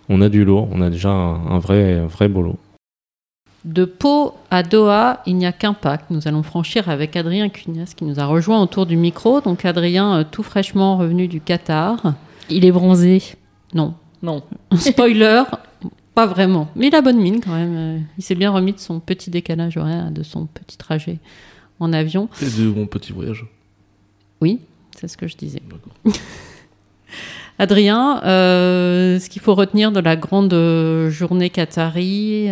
[0.10, 2.60] on a du lourd, on a déjà un, un vrai, un vrai beau lot.
[3.64, 7.48] De Pau à Doha, il n'y a qu'un pas que nous allons franchir avec Adrien
[7.50, 9.40] Cugnas qui nous a rejoint autour du micro.
[9.40, 12.16] Donc Adrien, tout fraîchement revenu du Qatar.
[12.50, 13.22] Il est bronzé.
[13.76, 14.42] Non, Non.
[14.76, 15.44] spoiler,
[16.16, 16.70] pas vraiment.
[16.76, 18.04] Mais il a bonne mine quand même.
[18.18, 21.20] Il s'est bien remis de son petit décalage horaire, de son petit trajet
[21.82, 22.30] en avion.
[22.42, 23.46] Et de mon petit voyage.
[24.40, 24.60] Oui,
[24.98, 25.62] c'est ce que je disais.
[27.60, 30.56] Adrien, euh, ce qu'il faut retenir de la grande
[31.10, 32.50] journée Qatari,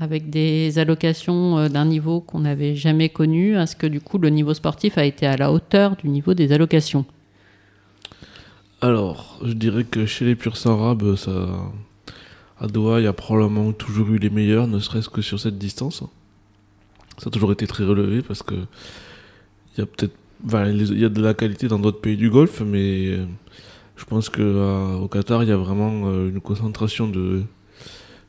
[0.00, 4.30] avec des allocations euh, d'un niveau qu'on n'avait jamais connu, est-ce que du coup le
[4.30, 7.04] niveau sportif a été à la hauteur du niveau des allocations?
[8.80, 11.30] Alors, je dirais que chez les purs arabes, ça,
[12.58, 15.58] à Doha, il y a probablement toujours eu les meilleurs, ne serait-ce que sur cette
[15.58, 16.02] distance.
[17.20, 21.10] Ça a toujours été très relevé parce que il y a peut-être, il y a
[21.10, 23.26] de la qualité dans d'autres pays du Golfe, mais euh,
[23.96, 27.42] je pense que euh, Qatar, il y a vraiment euh, une concentration de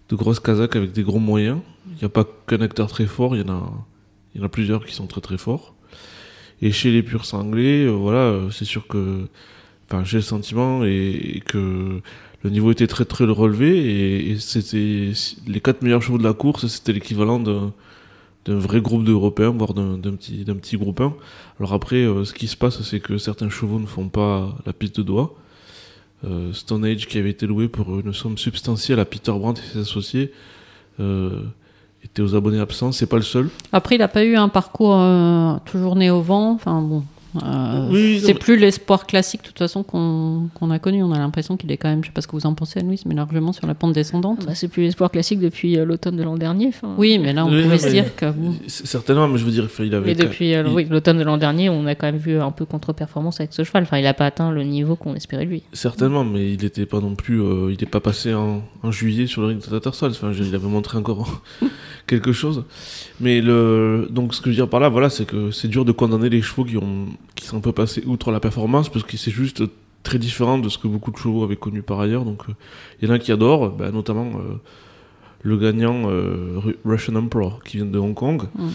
[0.10, 1.60] de grosses Kazakhs avec des gros moyens.
[1.88, 3.71] Il n'y a pas qu'un acteur très fort, il y en a,
[4.36, 5.73] il y en a plusieurs qui sont très très forts.
[6.62, 9.27] Et chez les purs euh, voilà, c'est sûr que
[10.04, 12.01] j'ai le sentiment et, que
[12.43, 15.13] le niveau était très très relevé et, et c'était
[15.47, 17.73] les quatre meilleurs chevaux de la course c'était l'équivalent d'un
[18.45, 21.13] d'un vrai groupe d'Européens voire d'un petit petit groupe 1
[21.60, 24.73] alors après euh, ce qui se passe c'est que certains chevaux ne font pas la
[24.73, 25.36] piste de doigt
[26.25, 29.73] euh, Stone Age qui avait été loué pour une somme substantielle à Peter Brandt et
[29.73, 30.32] ses associés
[30.99, 31.41] euh,
[32.04, 32.91] était aux abonnés absents.
[32.91, 33.49] C'est pas le seul.
[33.71, 35.04] Après, il n'a pas eu un parcours
[35.65, 36.51] toujours né au vent.
[36.51, 37.04] Enfin bon,
[37.44, 41.04] euh, Oui, c'est plus l'espoir classique de toute façon qu'on a connu.
[41.04, 42.82] On a l'impression qu'il est quand même, je sais pas ce que vous en pensez,
[42.82, 44.46] Louise, mais largement sur la pente descendante.
[44.46, 46.72] Bah, c'est plus l'espoir classique depuis euh, l'automne de l'an dernier.
[46.98, 49.67] Oui, mais là, on Oui, pouvait se dire que bon, certainement mais je veux dire
[49.80, 52.38] il avait Mais depuis euh, il- l'automne de l'an dernier, on a quand même vu
[52.39, 53.84] un peu contre-performance avec ce cheval.
[53.84, 55.63] Enfin, il n'a pas atteint le niveau qu'on espérait de lui.
[55.74, 57.41] Certainement, mais il n'était pas non plus.
[57.41, 60.12] euh, il n'est pas passé en, en juillet sur le ring de Tattersall.
[60.12, 61.41] Enfin, je- il avait montré encore
[62.12, 62.63] quelque chose.
[63.19, 65.86] Mais le, donc, ce que je veux dire par là, voilà, c'est que c'est dur
[65.86, 69.04] de condamner les chevaux qui, ont, qui sont un peu passés outre la performance, parce
[69.06, 69.63] que c'est juste
[70.04, 72.26] très différent de ce que beaucoup de chevaux avaient connu par ailleurs.
[72.26, 72.54] Donc, euh,
[73.02, 74.56] il y en a qui adorent, bah, notamment euh,
[75.43, 78.67] le gagnant euh, Ru- Russian Emperor, qui vient de Hong Kong, Mm.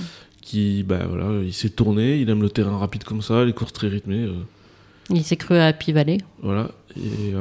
[0.42, 3.72] qui, bah, voilà, il s'est tourné, il aime le terrain rapide comme ça, les courses
[3.72, 4.22] très rythmées.
[4.24, 4.32] euh,
[5.10, 6.18] il s'est cru à Happy Valley.
[6.42, 6.70] voilà.
[6.96, 7.34] Et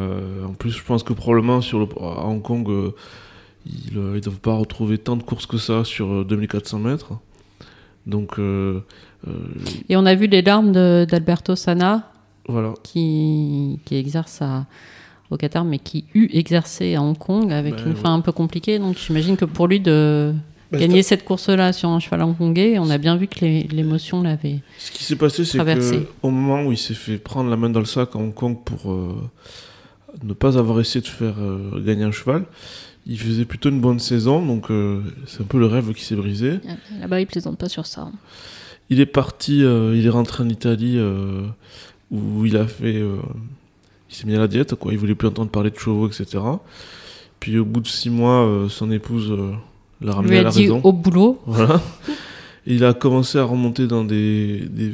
[0.46, 2.68] en plus, je pense que probablement sur le, à Hong Kong,
[3.66, 7.14] ils ne doivent pas retrouver tant de courses que ça sur euh, 2400 mètres.
[8.06, 8.80] Donc, euh,
[9.28, 9.32] euh,
[9.90, 12.12] Et on a vu les larmes d'Alberto Sana,
[12.48, 12.74] voilà.
[12.84, 14.66] qui, qui exerce à-
[15.32, 18.00] au Qatar, mais qui eut exercé à Hong Kong avec Ben, une ouais.
[18.00, 18.78] fin un peu compliquée.
[18.78, 20.34] Donc j'imagine que pour lui de
[20.72, 24.60] Bah, gagner cette course-là sur un cheval hongkongais, on a bien vu que l'émotion l'avait.
[24.78, 26.02] Ce qui s'est passé, c'est Traversé.
[26.02, 28.36] que au moment où il s'est fait prendre la main dans le sac à Hong
[28.36, 29.16] Kong pour euh,
[30.24, 32.46] ne pas avoir essayé de faire euh, gagner un cheval,
[33.06, 34.44] il faisait plutôt une bonne saison.
[34.46, 36.60] Donc, euh, c'est un peu le rêve qui s'est brisé.
[37.00, 38.10] Là-bas, il plaisante pas sur ça.
[38.90, 41.44] Il est parti, euh, il est rentré en Italie euh,
[42.12, 43.00] où il a fait.
[44.10, 44.92] il s'est mis à la diète, quoi.
[44.92, 46.44] Il voulait plus entendre parler de chevaux, etc.
[47.40, 49.32] Puis au bout de six mois, son épouse
[50.02, 50.82] l'a ramené lui à a la dit raison.
[50.84, 51.42] au boulot.
[51.46, 51.82] Voilà.
[52.68, 54.94] Il a commencé à remonter dans des, des,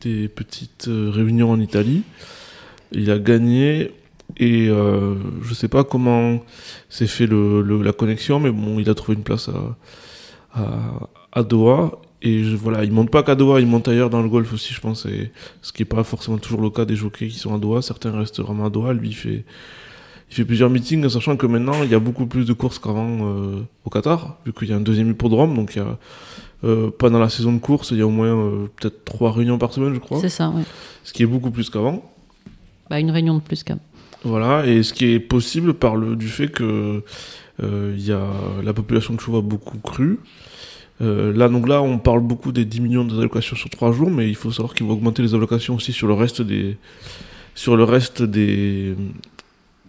[0.00, 2.02] des petites réunions en Italie.
[2.90, 3.92] Il a gagné
[4.36, 6.40] et euh, je sais pas comment
[6.88, 9.76] s'est fait le, le- la connexion, mais bon, il a trouvé une place à,
[10.60, 11.92] à, à Doha.
[12.24, 14.72] Et je, voilà, il monte pas qu'à Doha, il monte ailleurs dans le golf aussi,
[14.72, 15.06] je pense.
[15.06, 17.82] Et ce qui est pas forcément toujours le cas des jockeys qui sont à Doha.
[17.82, 18.92] Certains restent vraiment à Doha.
[18.92, 19.44] Lui, il fait,
[20.30, 23.18] il fait plusieurs meetings, sachant que maintenant, il y a beaucoup plus de courses qu'avant
[23.22, 25.56] euh, au Qatar, vu qu'il y a un deuxième hippodrome.
[25.56, 25.98] Donc, il y a,
[26.62, 29.58] euh, pendant la saison de course, il y a au moins euh, peut-être trois réunions
[29.58, 30.20] par semaine, je crois.
[30.20, 30.62] C'est ça, ouais.
[31.02, 32.08] Ce qui est beaucoup plus qu'avant.
[32.88, 33.80] Bah, une réunion de plus même.
[34.24, 37.02] Voilà, et ce qui est possible par le du fait que
[37.62, 38.24] euh, y a
[38.62, 40.20] la population de chevaux a beaucoup cru.
[41.00, 44.28] Euh, là, donc là, on parle beaucoup des 10 millions d'allocations sur 3 jours, mais
[44.28, 46.76] il faut savoir qu'ils vont augmenter les allocations aussi sur le reste des
[47.54, 48.94] sur le reste des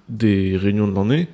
[0.10, 1.28] des réunions de l'année.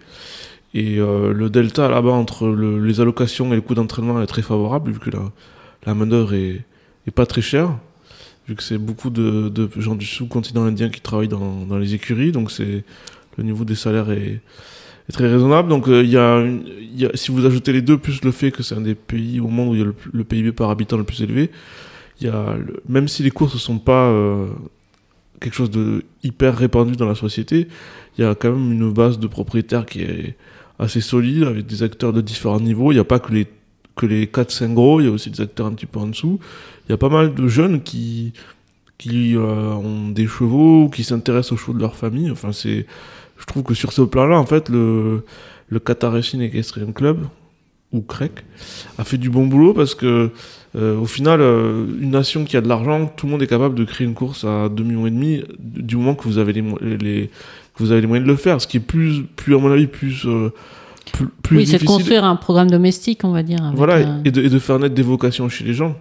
[0.73, 4.41] Et euh, le delta là-bas entre le- les allocations et le coût d'entraînement est très
[4.43, 5.31] favorable, vu que la,
[5.85, 6.61] la main-d'œuvre est,
[7.07, 7.77] est pas très chère,
[8.49, 12.51] vu que c'est beaucoup de, gens du sous-continent indien qui travaillent dans, les écuries, donc
[12.51, 12.83] c'est
[13.37, 14.41] le niveau des salaires est,
[15.13, 15.69] très raisonnable.
[15.69, 16.43] Donc euh, y a
[17.13, 19.69] si vous ajoutez les deux, plus le fait que c'est un des pays au monde
[19.69, 21.51] où il y a le, PIB par habitant le plus élevé,
[22.21, 22.55] y a
[22.87, 24.47] même si les courses ne sont pas euh,
[25.39, 27.67] quelque chose de hyper répandu dans la société,
[28.17, 30.35] il y a quand même une base de propriétaires qui est
[30.79, 32.91] assez solide avec des acteurs de différents niveaux.
[32.91, 33.47] Il n'y a pas que les
[33.99, 36.39] que les 4-5 gros, il y a aussi des acteurs un petit peu en dessous.
[36.87, 38.33] Il y a pas mal de jeunes qui
[38.97, 42.29] qui euh, ont des chevaux, ou qui s'intéressent aux chevaux de leur famille.
[42.31, 42.85] Enfin, c'est,
[43.37, 45.23] je trouve que sur ce plan-là, en fait, le
[45.69, 47.27] le Qatar Racing Equestrian Club
[47.91, 48.31] ou CREC
[48.97, 50.31] a fait du bon boulot parce que
[50.75, 53.75] euh, au final, euh, une nation qui a de l'argent, tout le monde est capable
[53.75, 56.63] de créer une course à 2 millions et demi du moment que vous avez les,
[56.81, 57.29] les
[57.75, 58.61] que vous avez les moyens de le faire.
[58.61, 60.27] Ce qui est plus, plus à mon avis, plus
[61.11, 63.63] plus, plus oui, c'est de construire un programme domestique, on va dire.
[63.63, 65.97] avec Voilà, un- et, de, et de faire naître des vocations chez les gens.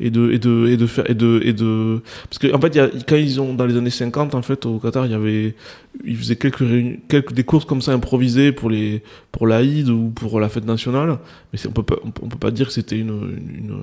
[0.00, 2.68] Et de, et de, et de faire, et de, et de, parce que, en fait,
[2.68, 5.10] il y a, quand ils ont, dans les années 50, en fait, au Qatar, il
[5.10, 5.56] y avait,
[6.04, 10.12] ils faisaient quelques réunions, quelques, des courses comme ça improvisées pour les, pour l'Aïd ou
[10.14, 11.18] pour la fête nationale.
[11.52, 13.76] Mais on peut pas, on peut, on peut pas dire que c'était une, une,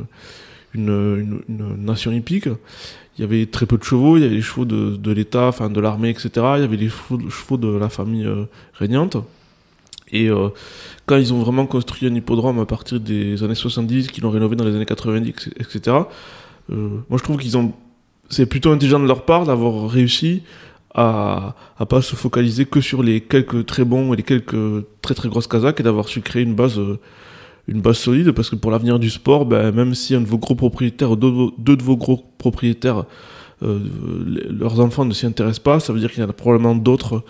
[0.73, 2.47] une, une, une nation hippique.
[3.17, 5.47] Il y avait très peu de chevaux, il y avait les chevaux de, de l'État,
[5.47, 6.29] enfin, de l'armée, etc.
[6.35, 9.17] Il y avait les chevaux, chevaux de la famille euh, régnante.
[10.11, 10.49] Et euh,
[11.07, 14.55] quand ils ont vraiment construit un hippodrome à partir des années 70, qu'ils l'ont rénové
[14.55, 15.97] dans les années 90, etc.,
[16.71, 17.73] euh, moi je trouve qu'ils ont.
[18.29, 20.43] C'est plutôt intelligent de leur part d'avoir réussi
[20.93, 25.13] à, à pas se focaliser que sur les quelques très bons et les quelques très
[25.13, 26.99] très grosses Kazakhs et d'avoir su créer une base, euh,
[27.67, 30.37] une base solide parce que pour l'avenir du sport, ben, même si un de vos
[30.37, 33.05] gros propriétaires, vos- deux de vos gros propriétaires,
[33.61, 37.23] leurs enfants ne s'y intéressent pas, ça veut dire qu'il y en a probablement d'autres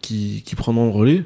[0.00, 1.24] qui, qui prendront le relais.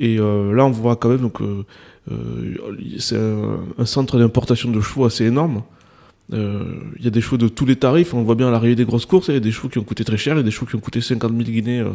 [0.00, 1.64] Et euh, là, on voit quand même que
[2.10, 2.54] euh,
[2.98, 5.62] c'est un, centre d'importation de chevaux assez énorme.
[6.32, 6.62] Euh,
[6.98, 8.14] Il y a des chevaux de tous les tarifs.
[8.14, 9.28] On voit bien à l'arrivée des grosses courses.
[9.28, 10.80] Il y a des chevaux qui ont coûté très cher et des chevaux qui ont
[10.80, 11.90] coûté 50 000 guinées euh,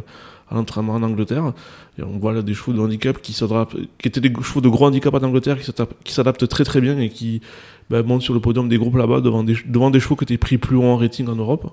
[0.50, 1.54] à l'entraînement en Angleterre.
[1.98, 4.70] Et on voit là des chevaux de handicap qui, s'adaptent- qui étaient des chevaux de
[4.70, 7.42] gros handicap en Angleterre qui s'adaptent- très très bien et qui
[7.90, 10.58] bah, montent sur le podium des groupes là-bas devant devant des chevaux qui étaient pris
[10.58, 11.72] plus haut en rating en Europe.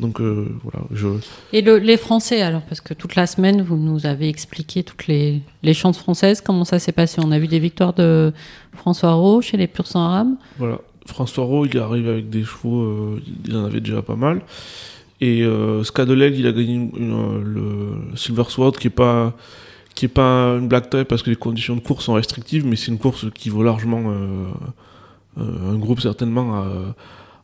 [0.00, 1.08] Donc euh, voilà, je,
[1.52, 5.06] Et le- les Français, alors, parce que toute la semaine, vous nous avez expliqué toutes
[5.06, 7.20] les, les chances françaises, comment ça s'est passé?
[7.24, 8.32] On a vu des victoires de
[8.74, 10.36] François Rowe chez les Pur Sang Rame.
[10.58, 10.78] Voilà.
[11.06, 14.40] François Rowe, il arrive avec des chevaux, euh, il en avait déjà pas mal.
[15.20, 19.34] Et euh, Scadeleg, il a gagné une- une, euh, le Silver Sword, qui est pas
[19.96, 22.76] qui est pas une black type parce que les conditions de course sont restrictives, mais
[22.76, 24.00] c'est une course qui vaut largement
[25.36, 26.94] un groupe certainement à-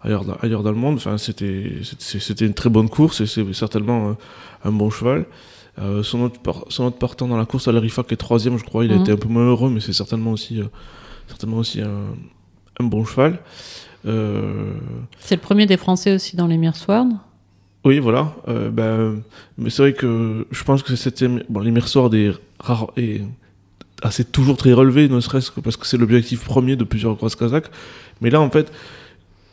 [0.06, 0.96] ailleurs, dans- ailleurs dans le monde.
[0.96, 4.16] Enfin, c'était c'était c'était une très bonne course et c'est certainement un,
[4.68, 5.26] un bon cheval.
[5.78, 8.64] Euh, son, autre par- son autre partant dans la course, Alarifa, qui est troisième, je
[8.64, 9.02] crois, il a Mhm.
[9.02, 10.64] été un peu moins heureux, mais c'est certainement aussi, euh,
[11.28, 12.06] certainement aussi un,
[12.80, 13.40] un bon cheval.
[14.06, 14.72] Euh,
[15.18, 17.08] C'est le premier des Français aussi dans les Sword.
[17.84, 18.34] oui, voilà.
[18.48, 19.20] Euh, ben,
[19.58, 21.42] mais c'est vrai que je pense que c'est septième.
[21.48, 23.20] Bon, les Mersword est rare et
[24.02, 27.36] assez toujours très relevé, ne serait-ce que parce que c'est l'objectif premier de plusieurs grosses
[27.36, 27.70] Kazakhs.
[28.20, 28.72] Mais là, en fait,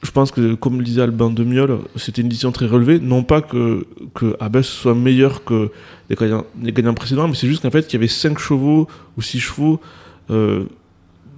[0.04, 3.00] je pense que, comme le disait Alban de Miol, c'était une édition très relevée.
[3.00, 5.72] Non pas que, que Abbas soit meilleur que
[6.10, 6.16] les
[6.72, 8.88] gagnants, précédents, mais c'est juste qu'en fait, il y avait 5 chevaux
[9.18, 9.80] ou 6 chevaux
[10.30, 10.66] euh,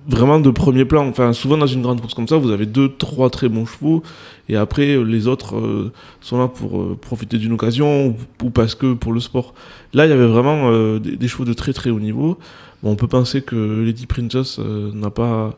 [0.07, 1.07] vraiment de premier plan.
[1.07, 4.03] Enfin, souvent dans une grande course comme ça, vous avez deux, trois très bons chevaux,
[4.49, 8.75] et après, les autres euh, sont là pour euh, profiter d'une occasion ou, ou parce
[8.75, 9.53] que pour le sport.
[9.93, 12.37] Là, il y avait vraiment euh, des, des chevaux de très très haut niveau.
[12.83, 15.57] Bon, on peut penser que Lady Princess euh, n'a pas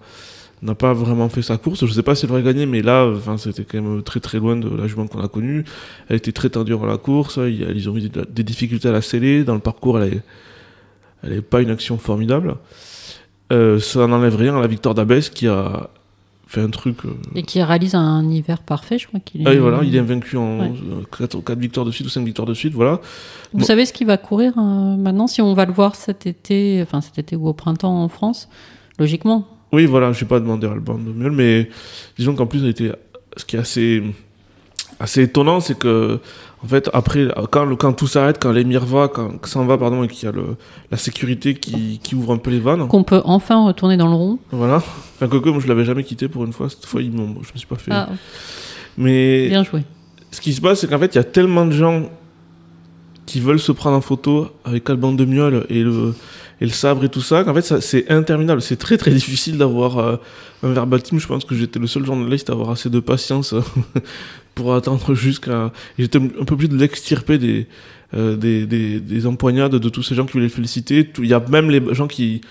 [0.63, 1.85] n'a pas vraiment fait sa course.
[1.85, 4.39] Je sais pas si elle aurait gagné, mais là, enfin, c'était quand même très très
[4.39, 5.65] loin de la jument qu'on a connue.
[6.09, 7.37] Elle était très tendue dans la course.
[7.37, 9.43] Ils ont eu des, difficultés à la sceller.
[9.43, 10.23] Dans le parcours, elle
[11.23, 12.55] n'avait pas une action formidable.
[13.53, 15.89] Euh, ça n'enlève rien à la victoire d'Abès qui a
[16.47, 17.05] fait un truc.
[17.05, 19.47] euh, Et qui réalise un hiver parfait, je crois qu'il est.
[19.47, 20.73] Ah, et voilà, il est invaincu en Ouais.
[21.17, 22.99] 4, victoires de suite ou 5 victoires de suite, voilà.
[23.53, 23.65] Vous Bon.
[23.65, 27.01] savez ce qu'il va courir euh, maintenant si on va le voir cet été, enfin
[27.01, 28.49] cet été ou au printemps en France?
[28.97, 29.47] Logiquement.
[29.71, 31.69] Oui, voilà, je vais pas demandé à Alban de mieux, mais
[32.17, 32.91] disons qu'en plus, été,
[33.35, 34.01] ce qui est assez,
[34.99, 36.19] assez étonnant, c'est que,
[36.63, 40.03] en fait, après, quand, le, quand tout s'arrête, quand l'émir va, quand s'en va, pardon,
[40.03, 40.55] et qu'il y a le,
[40.89, 44.15] la sécurité qui, qui ouvre un peu les vannes, Qu'on peut enfin retourner dans le
[44.15, 44.39] rond.
[44.51, 44.77] voilà.
[44.77, 47.51] Enfin, Coco, moi, je l'avais jamais quitté pour une fois, cette fois, ils m'ont- je
[47.53, 47.91] me suis pas fait.
[47.91, 48.09] Ah,
[48.97, 49.81] mais bien joué.
[50.31, 52.09] ce qui se passe, c'est qu'en fait, il y a tellement de gens
[53.25, 56.15] qui veulent se prendre en photo avec Alban de Miol et le,
[56.59, 58.61] et le sabre et tout ça, qu'en fait, c'est interminable.
[58.61, 60.15] C'est très très difficile d'avoir euh,
[60.63, 61.19] un verbatim.
[61.19, 63.53] Je pense que j'étais le seul journaliste à avoir assez de patience
[64.55, 65.71] pour attendre jusqu'à.
[65.99, 67.67] J'étais un peu obligé de l'extirper des,
[68.15, 71.09] euh, des, des, des empoignades de tous ces gens qui voulaient le féliciter.
[71.19, 72.41] Il y a même les gens qui.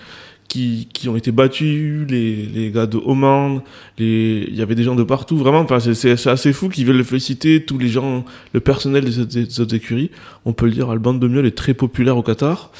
[0.47, 3.61] Qui, qui ont été battus, les, les gars de Oman,
[3.97, 6.95] les, il y avait des gens de partout, vraiment, enfin, c'est- assez fou qu'ils veulent
[6.95, 10.09] le féliciter, tous les gens, le personnel des autres, des autres écuries,
[10.45, 12.71] on peut le dire, Alban de Miol est très populaire au Qatar,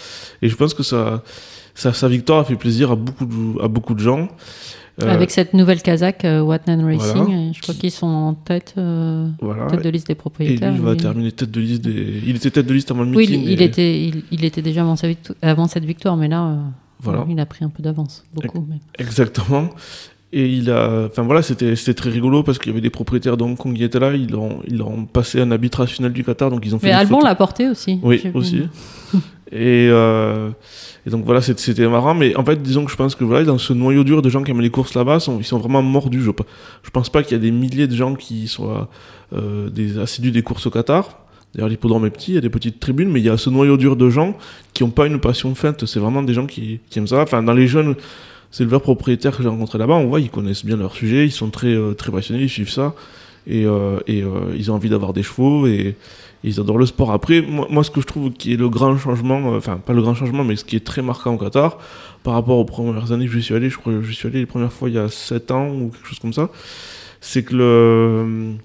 [0.42, 1.24] et je pense que ça,
[1.76, 4.30] ça, sa victoire a fait plaisir à beaucoup de, à beaucoup de gens.
[5.04, 7.42] Euh, Avec cette nouvelle Kazakh, euh, Watnan Racing, voilà.
[7.50, 9.68] et je crois qu'ils sont en tête, euh, voilà.
[9.68, 10.74] tête de liste des Et lui, propriétaires.
[10.74, 10.98] il va oui.
[10.98, 13.44] terminer tête de liste des, il était tête de liste avant le Oui, meeting.
[13.44, 16.56] il, il et était, il, il était déjà avant, sa cette victoire, mais là, euh,
[17.00, 17.26] Voilà.
[17.30, 18.66] il a pris un peu d'avance, beaucoup.
[18.70, 19.70] mais- Exactement.
[20.34, 23.44] Et il a, enfin voilà, c'était très rigolo parce qu'il y avait des propriétaires de
[23.44, 24.14] Hong Kong qui étaient là.
[24.14, 26.88] Ils ont ils ont passé un arbitrage final du Qatar, donc ils ont fait.
[26.88, 27.98] Mais Alban l'a porté aussi.
[28.04, 28.64] Oui, aussi.
[29.54, 30.50] et, euh,
[31.06, 32.14] et donc voilà, c'était- marrant.
[32.14, 34.44] Mais en fait, disons que je pense que voilà, dans ce noyau dur de gens
[34.44, 36.22] qui aiment les courses là-bas, ils sont vraiment mordus.
[36.22, 36.32] Je,
[36.84, 38.90] je pense pas qu'il y a des milliers de gens qui soient
[39.32, 41.20] euh, des assidus des courses au Qatar.
[41.58, 43.50] D'ailleurs, l'hippodrome est petit, il y a des petites tribunes, mais il y a ce
[43.50, 44.38] noyau dur de gens
[44.74, 45.86] qui n'ont pas une passion feinte.
[45.86, 47.22] C'est vraiment des gens qui, qui aiment ça.
[47.22, 47.96] Enfin, dans les jeunes
[48.60, 51.50] éleveurs propriétaires que j'ai rencontrés là-bas, on voit, ils connaissent bien leur sujet, ils sont
[51.50, 52.94] très, euh, très passionnés, ils suivent ça.
[53.48, 55.96] Et, euh, et euh, ils ont envie d'avoir des chevaux et,
[56.44, 57.12] ils adorent le sport.
[57.12, 59.94] Après, moi, moi, ce que je trouve qui est le grand changement, euh, enfin, pas
[59.94, 61.80] le grand changement, mais ce qui est très marquant au Qatar,
[62.24, 64.40] par rapport aux premières années que je suis allé, je crois que je suis allé
[64.40, 66.50] les premières fois il y a 7 ans ou quelque chose comme ça,
[67.22, 68.56] c'est que le.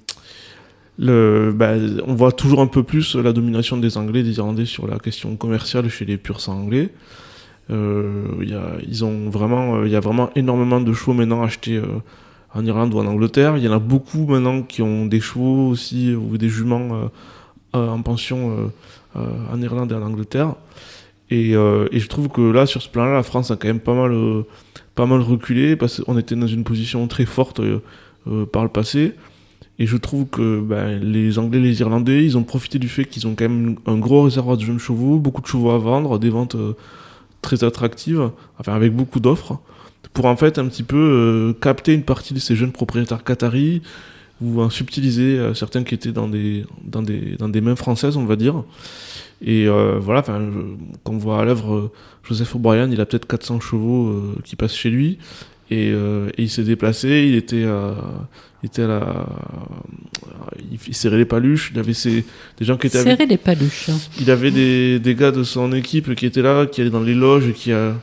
[1.03, 1.73] Bah,
[2.07, 5.37] on voit toujours un peu plus la domination des Anglais, des Irlandais sur la question
[5.37, 6.91] commerciale chez les purs sang anglais.
[7.71, 11.13] Euh, il y a, ils ont vraiment, euh, il y a vraiment énormément de chevaux
[11.13, 11.87] maintenant achetés euh,
[12.55, 13.57] en Irlande ou en Angleterre.
[13.57, 17.11] Il y en a beaucoup maintenant qui ont des chevaux aussi ou des juments
[17.73, 18.71] en pension
[19.15, 20.55] en Irlande et en Angleterre.
[21.31, 24.15] Et, je trouve que là, sur ce plan-là, la France a quand même pas mal,
[24.95, 27.63] pas mal reculé parce qu'on était dans une position très forte
[28.53, 29.15] par le passé.
[29.79, 33.27] Et je trouve que ben, les Anglais, les Irlandais, ils ont profité du fait qu'ils
[33.27, 36.31] ont quand même un gros réservoir de jeunes chevaux, beaucoup de chevaux à vendre, des
[36.31, 36.75] ventes euh,
[37.41, 39.59] très attractives, enfin avec beaucoup d'offres,
[40.13, 43.83] pour en fait un petit peu euh, capter une partie de ces jeunes propriétaires qataris
[44.43, 48.17] ou en subtiliser euh, certains qui étaient dans des, dans, des, dans des mains françaises,
[48.17, 48.63] on va dire.
[49.45, 50.39] Et voilà, quand
[51.07, 51.91] on voit à l'œuvre
[52.23, 55.19] Joseph O'Brien, il a peut-être 400 chevaux qui passent chez lui.
[55.73, 57.63] Et, euh, et il s'est déplacé, il était,
[58.63, 59.27] il était à la.
[60.71, 62.25] Il, il serrait les paluches, il avait ses,
[62.59, 63.89] des gens qui étaient avec Serrer les paluches.
[63.89, 63.99] hein.
[64.21, 67.15] il avait des, des gars de son équipe qui étaient là, qui allaient dans les
[67.15, 67.95] loges et qui, a,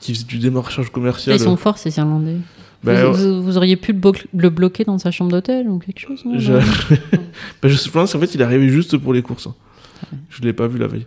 [0.00, 1.36] qui faisaient du démarchage commercial.
[1.36, 2.36] Ils sont forts, ces Irlandais.
[2.84, 5.78] Ben, vous, vous- vous auriez pu le, blo- le bloquer dans sa chambre d'hôtel ou
[5.80, 6.52] quelque chose je...
[7.62, 9.48] ben, je pense qu'en fait, il est arrivé juste pour les courses.
[10.30, 11.06] Je l'ai pas vu la veille.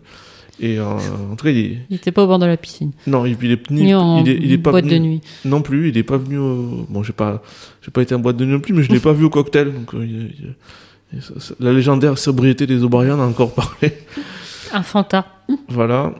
[0.63, 1.77] Et euh, en tout cas, il est...
[1.89, 2.91] Il était pas au bord de la piscine.
[3.07, 5.03] non, il, il est ni- Ni en il est, il est pas boîte venu de
[5.03, 5.21] nuit.
[5.43, 5.89] non plus.
[5.89, 6.37] Il est pas venu.
[6.37, 6.85] Au...
[6.87, 7.41] Bon, j'ai pas,
[7.81, 9.29] j'ai pas été en boîte de nuit non plus, mais je l'ai pas vu au
[9.31, 9.73] cocktail.
[9.73, 13.93] Donc, euh, il- il- et ça- ça- la légendaire sobriété des O'Brien a encore parlé.
[14.73, 15.25] Un fanta.
[15.67, 16.13] Voilà.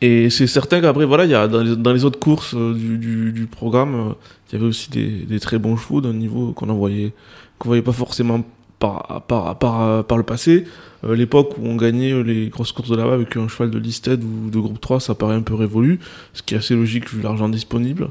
[0.00, 2.74] Et c'est certain qu'après, voilà, il y a dans les, dans les autres courses euh,
[2.74, 4.14] du, du, du programme,
[4.48, 7.12] il y avait aussi des, des très bons chevaux d'un niveau qu'on voyait,
[7.58, 8.42] qu'on voyait pas forcément
[8.78, 10.64] par, par, par, par le passé.
[11.04, 13.78] Euh, L'époque où on gagnait euh, les grosses courses de là-bas avec un cheval de
[13.78, 15.98] listed ou de groupe 3, ça paraît un peu révolu,
[16.32, 18.08] ce qui est assez logique vu l'argent disponible.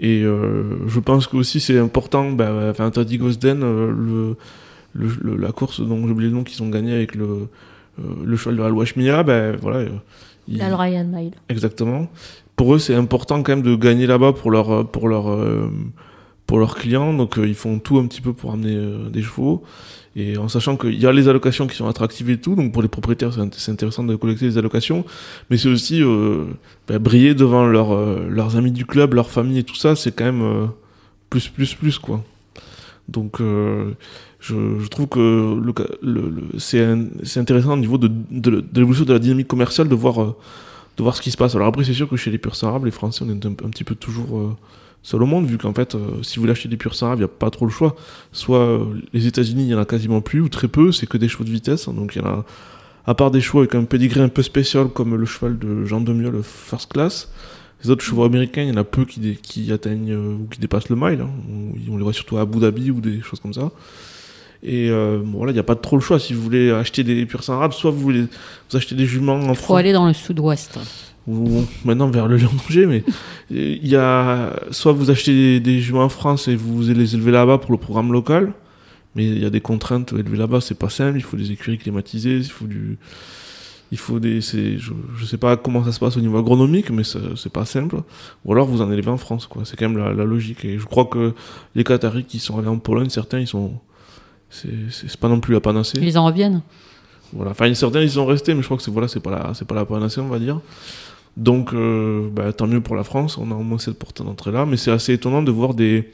[0.00, 4.36] Et euh, je pense que aussi c'est important, ben, enfin, t'as dit Gosden, euh, le,
[4.94, 8.02] le, le- la course dont j'ai oublié le nom qu'ils ont gagné avec le, euh,
[8.24, 9.78] le cheval de la Louachmia, ben voilà.
[9.78, 9.88] euh,
[10.48, 11.32] ils- La Ryan Mile.
[11.48, 12.08] Exactement.
[12.56, 15.70] Pour eux, c'est important quand même de gagner là-bas pour leur pour leur euh,
[16.54, 17.12] pour leurs clients.
[17.12, 19.64] Donc euh, ils font tout un petit peu pour amener euh, des chevaux.
[20.14, 22.80] Et en sachant qu'il y a les allocations qui sont attractives et tout, donc pour
[22.80, 25.04] les propriétaires c'est int- c'est intéressant de collecter les allocations,
[25.50, 26.44] mais c'est aussi euh,
[26.86, 30.12] bah, briller devant leurs euh, leurs amis du club, leur famille et tout ça, c'est
[30.12, 30.70] quand même
[31.28, 32.22] plus plus plus quoi.
[33.08, 35.60] Donc je, trouve que
[36.02, 40.16] le, c'est intéressant au niveau de, de, l'évolution de la dynamique commerciale de voir
[40.96, 41.56] de voir ce qui se passe.
[41.56, 43.82] Alors après, c'est sûr que chez les purs arabes, les Français, on est un, petit
[43.82, 44.54] peu toujours
[45.04, 47.20] seul au monde, vu qu'en fait, euh, si vous voulez acheter des purs arabes, il
[47.20, 47.94] n'y a pas trop le choix.
[48.32, 51.18] Soit euh, les États-Unis, il y en a quasiment plus, ou très peu, c'est que
[51.18, 51.88] des chevaux de vitesse.
[51.88, 52.44] Donc il y en a,
[53.06, 56.00] à part des chevaux avec un pedigree un peu spécial, comme le cheval de Jean
[56.00, 57.30] Demieux, le First Class,
[57.84, 60.88] les autres chevaux américains, il y en a peu qui, atteignent euh, ou qui dépassent
[60.88, 61.20] le mile.
[61.20, 61.30] hein.
[61.52, 63.70] On, on les voit surtout à Abu Dhabi ou des choses comme ça.
[64.66, 66.18] Et bon, voilà, il n'y a pas trop le choix.
[66.18, 69.48] Si vous voulez acheter des purs arabes, soit vous voulez vous achetez des juments en
[69.54, 70.78] faut France aller dans le sud-ouest.
[71.26, 73.02] Ou maintenant vers le Lion d'Angers, mais
[73.50, 77.32] il y a soit vous achetez des, des juments en France et vous les élevez
[77.32, 78.52] là-bas pour le programme local,
[79.14, 81.16] mais il y a des contraintes élever là-bas, c'est pas simple.
[81.16, 82.98] Il faut des écuries climatisées, il faut du,
[83.92, 86.90] il faut des, c'est, je, je sais pas comment ça se passe au niveau agronomique,
[86.90, 88.02] mais c'est pas simple.
[88.44, 89.62] Ou alors vous en élevez en France, quoi.
[89.64, 90.64] C'est quand même la, la logique.
[90.64, 91.32] Et je crois que
[91.74, 93.74] les Qataris qui sont allés en Pologne, certains ils sont,
[94.50, 95.98] c'est, c'est c'est pas non plus la panacée.
[96.02, 96.62] Ils en reviennent.
[97.32, 97.52] Voilà.
[97.52, 99.64] Enfin, certains ils sont restés, mais je crois que c'est voilà, c'est pas la, c'est
[99.64, 100.60] pas la panacée, on va dire.
[101.36, 103.38] Donc, euh, bah, tant mieux pour la France.
[103.38, 106.10] On a au moins cette porte d'entrée là, mais c'est assez étonnant de voir des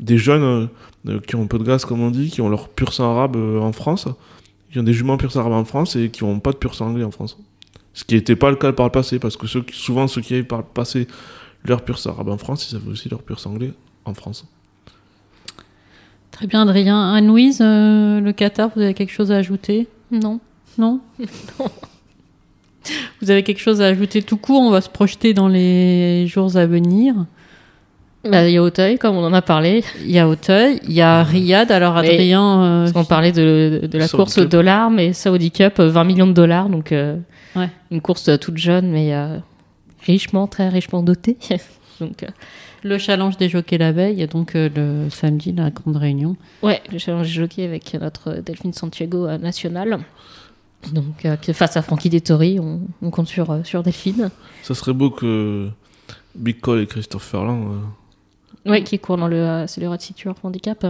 [0.00, 0.68] des jeunes
[1.08, 3.10] euh, qui ont un peu de gaz, comme on dit, qui ont leur pur sang
[3.10, 4.08] arabe euh, en France,
[4.72, 6.74] qui ont des juments pur sang arabe en France et qui ont pas de pur
[6.74, 7.38] sang anglais en France.
[7.92, 10.20] Ce qui n'était pas le cas par le passé, parce que ceux qui, souvent ceux
[10.20, 11.06] qui avaient par le passé
[11.64, 13.72] leur pur sang arabe en France, ils avaient aussi leur pur sang anglais
[14.04, 14.44] en France.
[16.32, 17.12] Très bien, Adrien.
[17.12, 19.86] Anne-Louise, euh, le Qatar, vous avez quelque chose à ajouter?
[20.10, 20.40] Non?
[20.76, 21.00] Non?
[23.20, 26.56] Vous avez quelque chose à ajouter tout court On va se projeter dans les jours
[26.56, 27.14] à venir.
[28.28, 29.84] Bah, Il y a Auteuil, comme on en a parlé.
[30.00, 31.70] Il y a Auteuil, il y a Riyad.
[31.70, 35.50] Alors, Adrien, euh, Parce qu'on parlait de, de la Saudi course au dollar, mais Saudi
[35.50, 37.16] Cup, euh, 20 millions de dollars, donc euh,
[37.54, 37.68] Ouais.
[37.90, 39.36] une course euh, toute jeune, mais euh,
[40.06, 41.36] richement, très richement dotée.
[42.00, 42.28] donc, euh,
[42.82, 46.36] le challenge des jockeys la veille, et donc euh, le samedi, la grande réunion.
[46.62, 49.98] ouais, le challenge jockey avec notre Delphine Santiago euh, national.
[50.92, 54.30] Donc, euh, face à Frankie Dettori, on, on compte sur, euh, sur Delphine.
[54.62, 55.68] Ça serait beau que
[56.34, 57.68] Big Cole et Christophe Ferland.
[58.66, 60.86] euh, Oui, qui court dans le, euh, c'est le Red City Handicap.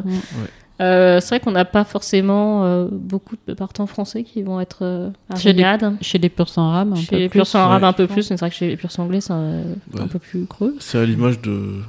[0.81, 5.11] C'est vrai qu'on n'a pas forcément euh, beaucoup de partants français qui vont être euh,
[5.31, 5.65] à Chez les-.
[6.01, 7.39] Chez les purs sang arabes, un Chez peu les plus.
[7.39, 7.89] purs sang arabes ouais.
[7.89, 9.61] un peu plus, mais c'est vrai que chez les purs sang anglais c'est un,
[9.93, 10.01] Ouais.
[10.01, 10.75] un peu plus creux.
[10.81, 11.81] C'est à l'image de,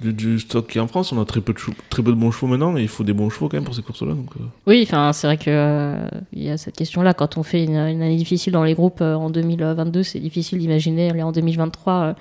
[0.00, 1.12] du, du stock qui est en France.
[1.12, 1.58] On a très peu de,
[1.90, 3.74] très peu de bons chevaux maintenant, mais il faut des bons chevaux quand même pour
[3.74, 4.12] ces courses-là.
[4.12, 7.64] Donc, euh, Oui, enfin c'est vrai que euh, y a cette question-là quand on fait
[7.64, 11.32] une, une année difficile dans les groupes euh, en 2022, c'est difficile d'imaginer aller en
[11.32, 12.14] 2023 euh,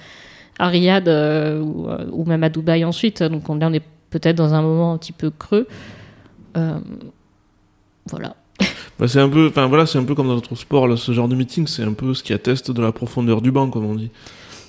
[0.59, 3.21] à Riyad ou, ou même à Dubaï ensuite.
[3.23, 5.67] Donc on, là on est peut-être dans un moment un petit peu creux.
[8.09, 8.35] Voilà.
[8.99, 10.87] bah, c'est un peu, enfin voilà, c'est un peu comme dans notre sport.
[10.87, 13.51] Là, ce genre de meeting, c'est un peu ce qui atteste de la profondeur du
[13.51, 14.11] banc, comme on dit.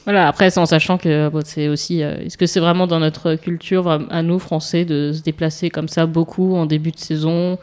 [0.07, 2.02] Voilà, après, c'est en sachant que bon, c'est aussi.
[2.02, 5.88] euh, Est-ce que c'est vraiment dans notre culture, à nous, Français, de se déplacer comme
[5.88, 7.59] ça beaucoup en début de saison?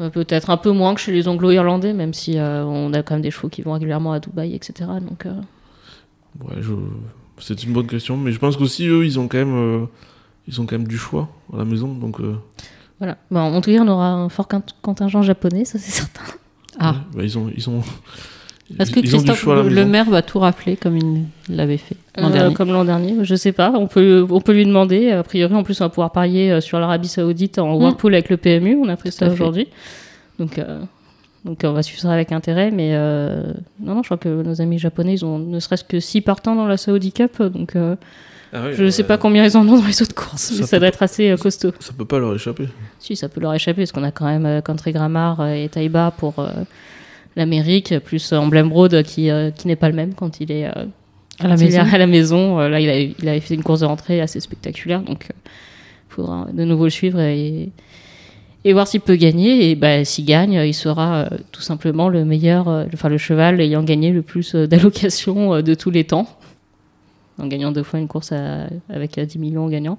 [0.00, 3.14] Euh, Peut-être un peu moins que chez les Anglo-Irlandais, même si euh, on a quand
[3.14, 4.88] même des chevaux qui vont régulièrement à Dubaï, etc.
[5.06, 5.26] Donc,
[6.40, 6.72] Ouais, je...
[7.40, 9.86] c'est une bonne question, mais je pense qu'aussi eux, ils ont quand même,
[10.48, 12.20] ils ont quand même du choix à la maison, donc.
[12.98, 13.18] voilà.
[13.30, 16.22] Bon, en tout cas, on aura un fort cont- contingent japonais, ça c'est certain.
[16.78, 16.92] Ah.
[16.92, 17.82] ouais, bah, ils ont, ils ont.
[18.78, 21.96] Est-ce que ils ont du Christophe le, maire va tout rafler comme il l'avait fait
[22.16, 23.70] l'an Euh, dernier comme l'an dernier, je sais pas.
[23.74, 25.10] On peut, on peut lui demander.
[25.10, 27.82] A priori, en plus, on va pouvoir parier euh, sur l'Arabie Saoudite en Mm.
[27.82, 28.76] Whirlpool avec le PMU.
[28.76, 29.68] On a fait Tout ça aujourd'hui.
[30.38, 30.80] Donc, euh,
[31.44, 32.70] donc, on va suivre ça avec intérêt.
[32.70, 36.00] Mais euh, non, non, je crois que nos amis japonais, ils ont ne serait-ce que
[36.00, 37.42] 6 partants dans la Saudi Cup.
[37.42, 37.96] Donc, euh,
[38.54, 40.66] Ah je ne sais pas combien ils en ont dans les autres courses, ça mais
[40.66, 41.72] ça doit être assez costaud.
[41.80, 42.68] Ça peut pas leur échapper.
[42.98, 46.38] Si, ça peut leur échapper, parce qu'on a quand même Country Grammar et Taiba pour
[46.38, 46.48] euh,
[47.36, 50.86] l'Amérique, plus Emblem Road qui, euh, qui n'est pas le même quand il est, euh,
[51.40, 51.80] à la maison.
[51.92, 52.60] à la maison.
[52.60, 56.14] Euh, là, il avait, il avait fait une course de rentrée assez spectaculaire, donc il
[56.14, 57.70] faudra de nouveau le suivre et,
[58.64, 59.70] et voir s'il peut gagner.
[59.70, 63.82] Et bah, s'il gagne, il sera euh, tout simplement le meilleur, enfin le cheval ayant
[63.82, 66.26] gagné le plus d'allocations de tous les temps.
[67.38, 69.96] En gagnant deux fois une course à- avec euh, 10 millions en gagnant.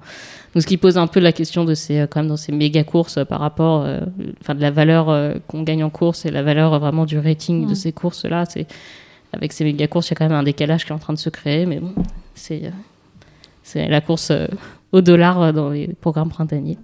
[0.54, 2.52] Donc, ce qui pose un peu la question de ces, euh, quand même dans ces
[2.52, 4.00] méga courses euh, par rapport, euh,
[4.40, 7.18] enfin, de la valeur euh, qu'on gagne en course et la valeur euh, vraiment du
[7.18, 8.44] rating de ces courses-là.
[8.46, 8.66] C'est,
[9.32, 11.12] avec ces méga courses, il y a quand même un décalage qui est en train
[11.12, 11.92] de se créer, mais bon,
[12.36, 12.70] c'est, euh,
[13.64, 14.46] c'est la course euh,
[14.92, 16.78] au dollar euh, dans les programmes printaniers.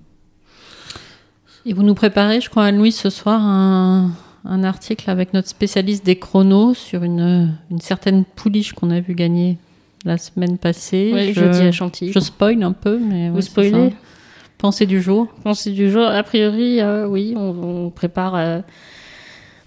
[1.66, 4.10] Et vous nous préparez, je crois, Anne-Louise, ce soir, un,
[4.44, 9.14] un article avec notre spécialiste des chronos sur une, une certaine pouliche qu'on a vu
[9.14, 9.58] gagner
[10.04, 11.10] la semaine passée.
[11.14, 12.12] Oui, je, jeudi à Chantilly.
[12.12, 13.92] je spoil un peu, mais Vous ouais, spoilez.
[14.58, 15.26] Pensée du jour.
[15.42, 18.34] Pensée du jour, a priori, euh, oui, on, on prépare.
[18.34, 18.60] euh,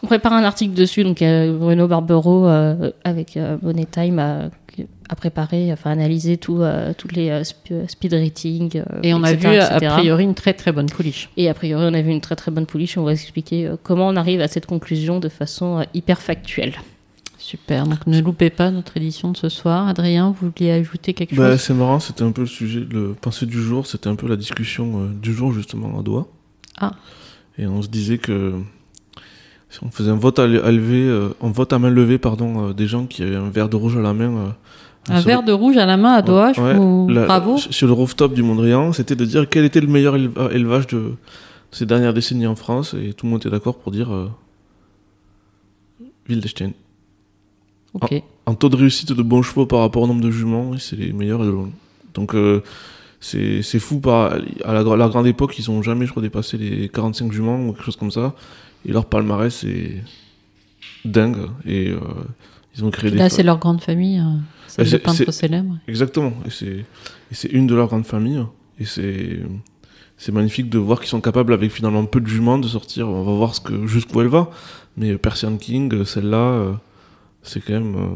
[0.04, 4.50] on prépare un article dessus, donc euh, Bruno Barbero euh, avec Bonnet Time a,
[5.10, 6.62] a préparé, enfin analysé tout,
[6.98, 8.84] tous les sp- speed ratings.
[9.02, 11.30] Et on a etc., vu, a priori, une très très bonne pouliche.
[11.38, 12.98] Et a priori, on a vu une très très bonne pouliche.
[12.98, 16.74] On va expliquer comment on arrive à cette conclusion de façon hyper factuelle.
[17.46, 19.86] Super, donc ne loupez pas notre édition de ce soir.
[19.90, 23.14] Adrien, vous vouliez ajouter quelque Bah, chose c'est marrant, c'était un peu le sujet, le
[23.20, 26.26] pensée du jour, c'était un peu la discussion euh, du jour justement à Doha.
[26.80, 26.92] Ah.
[27.58, 28.54] Et on se disait que
[29.70, 32.70] si on faisait un vote à, à lever, euh, un vote à main levée, pardon,
[32.70, 34.32] euh, des gens qui avaient un verre de rouge à la main.
[34.38, 34.50] euh,
[35.14, 37.10] Un verre de rouge à la main à Doha, je Ouais, vous...
[37.10, 37.58] la- bravo.
[37.58, 41.16] Sur le rooftop du Mondrian, c'était de dire quel était le meilleur éle- élevage de
[41.72, 44.30] ces dernières décennies en France, et tout le monde était d'accord pour dire euh,
[46.30, 46.72] Wildestein.
[47.94, 48.22] Ok.
[48.46, 51.14] En taux de réussite de bons chevaux par rapport au nombre de juments, c'est les
[51.14, 51.42] meilleurs.
[52.14, 52.62] Donc euh,
[53.20, 54.34] c'est c'est fou, par,
[54.66, 57.60] à la, gra- la grande époque, ils ont jamais, je crois, dépassé les 45 juments
[57.68, 58.34] ou quelque chose comme ça,
[58.86, 60.02] et leur palmarès c'est
[61.06, 62.00] dingue, et euh,
[62.76, 63.18] ils ont créé des...
[63.18, 64.24] Là, c'est leur grande famille, euh,
[64.68, 65.78] celle Bah, de c'est- peintres c'est- célèbres.
[65.88, 66.34] Exactement.
[66.46, 66.86] Et c'est,
[67.32, 68.44] c'est une de leurs grandes familles.
[68.80, 69.40] Et c'est,
[70.18, 73.08] c'est magnifique de voir qu'ils sont capables, avec finalement peu de juments, de sortir.
[73.08, 74.50] On va voir ce que, jusqu'où elle va.
[74.98, 76.74] Mais Persian King, celle-là, euh,
[77.44, 77.96] c'est quand même.
[77.96, 78.16] euh,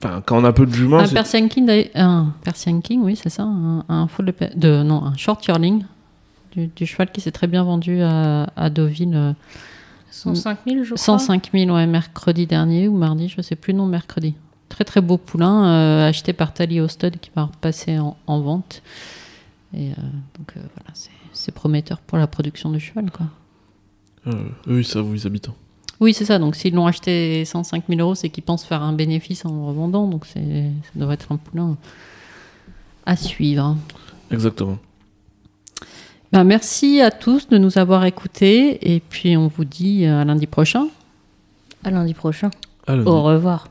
[0.00, 3.16] Enfin, quand on a peu de juments, Un Persian King, d'ailleurs- un Persian King, oui,
[3.16, 5.84] c'est ça, un, un full de, de- non, un short yearling
[6.52, 9.14] du, du cheval qui s'est très bien vendu à, à Deauville.
[9.16, 9.32] euh,
[10.12, 10.96] 105 000, je crois.
[10.98, 14.34] 105 000, ouais, mercredi dernier ou mardi, je sais plus, non, mercredi.
[14.68, 18.82] Très très beau poulain, euh, acheté par Tally Hosted qui va repasser en, en vente.
[19.74, 19.94] Et euh,
[20.38, 21.10] donc euh, voilà, c'est-
[21.52, 23.26] prometteur pour la production du cheval, quoi.
[24.28, 24.32] euh,
[24.68, 25.50] eux, ils savent où ils habitent.
[26.00, 26.38] Oui, c'est ça.
[26.38, 29.64] Donc, s'ils l'ont acheté 105 000 euros, c'est qu'ils pensent faire un bénéfice en le
[29.64, 30.06] revendant.
[30.06, 31.76] Donc, c'est, ça devrait être un poulain
[33.04, 33.76] à suivre.
[34.30, 34.78] Exactement.
[36.30, 38.94] Ben, merci à tous de nous avoir écoutés.
[38.94, 40.88] Et puis, on vous dit à lundi prochain.
[41.84, 42.50] À lundi prochain.
[42.86, 43.68] Au revoir.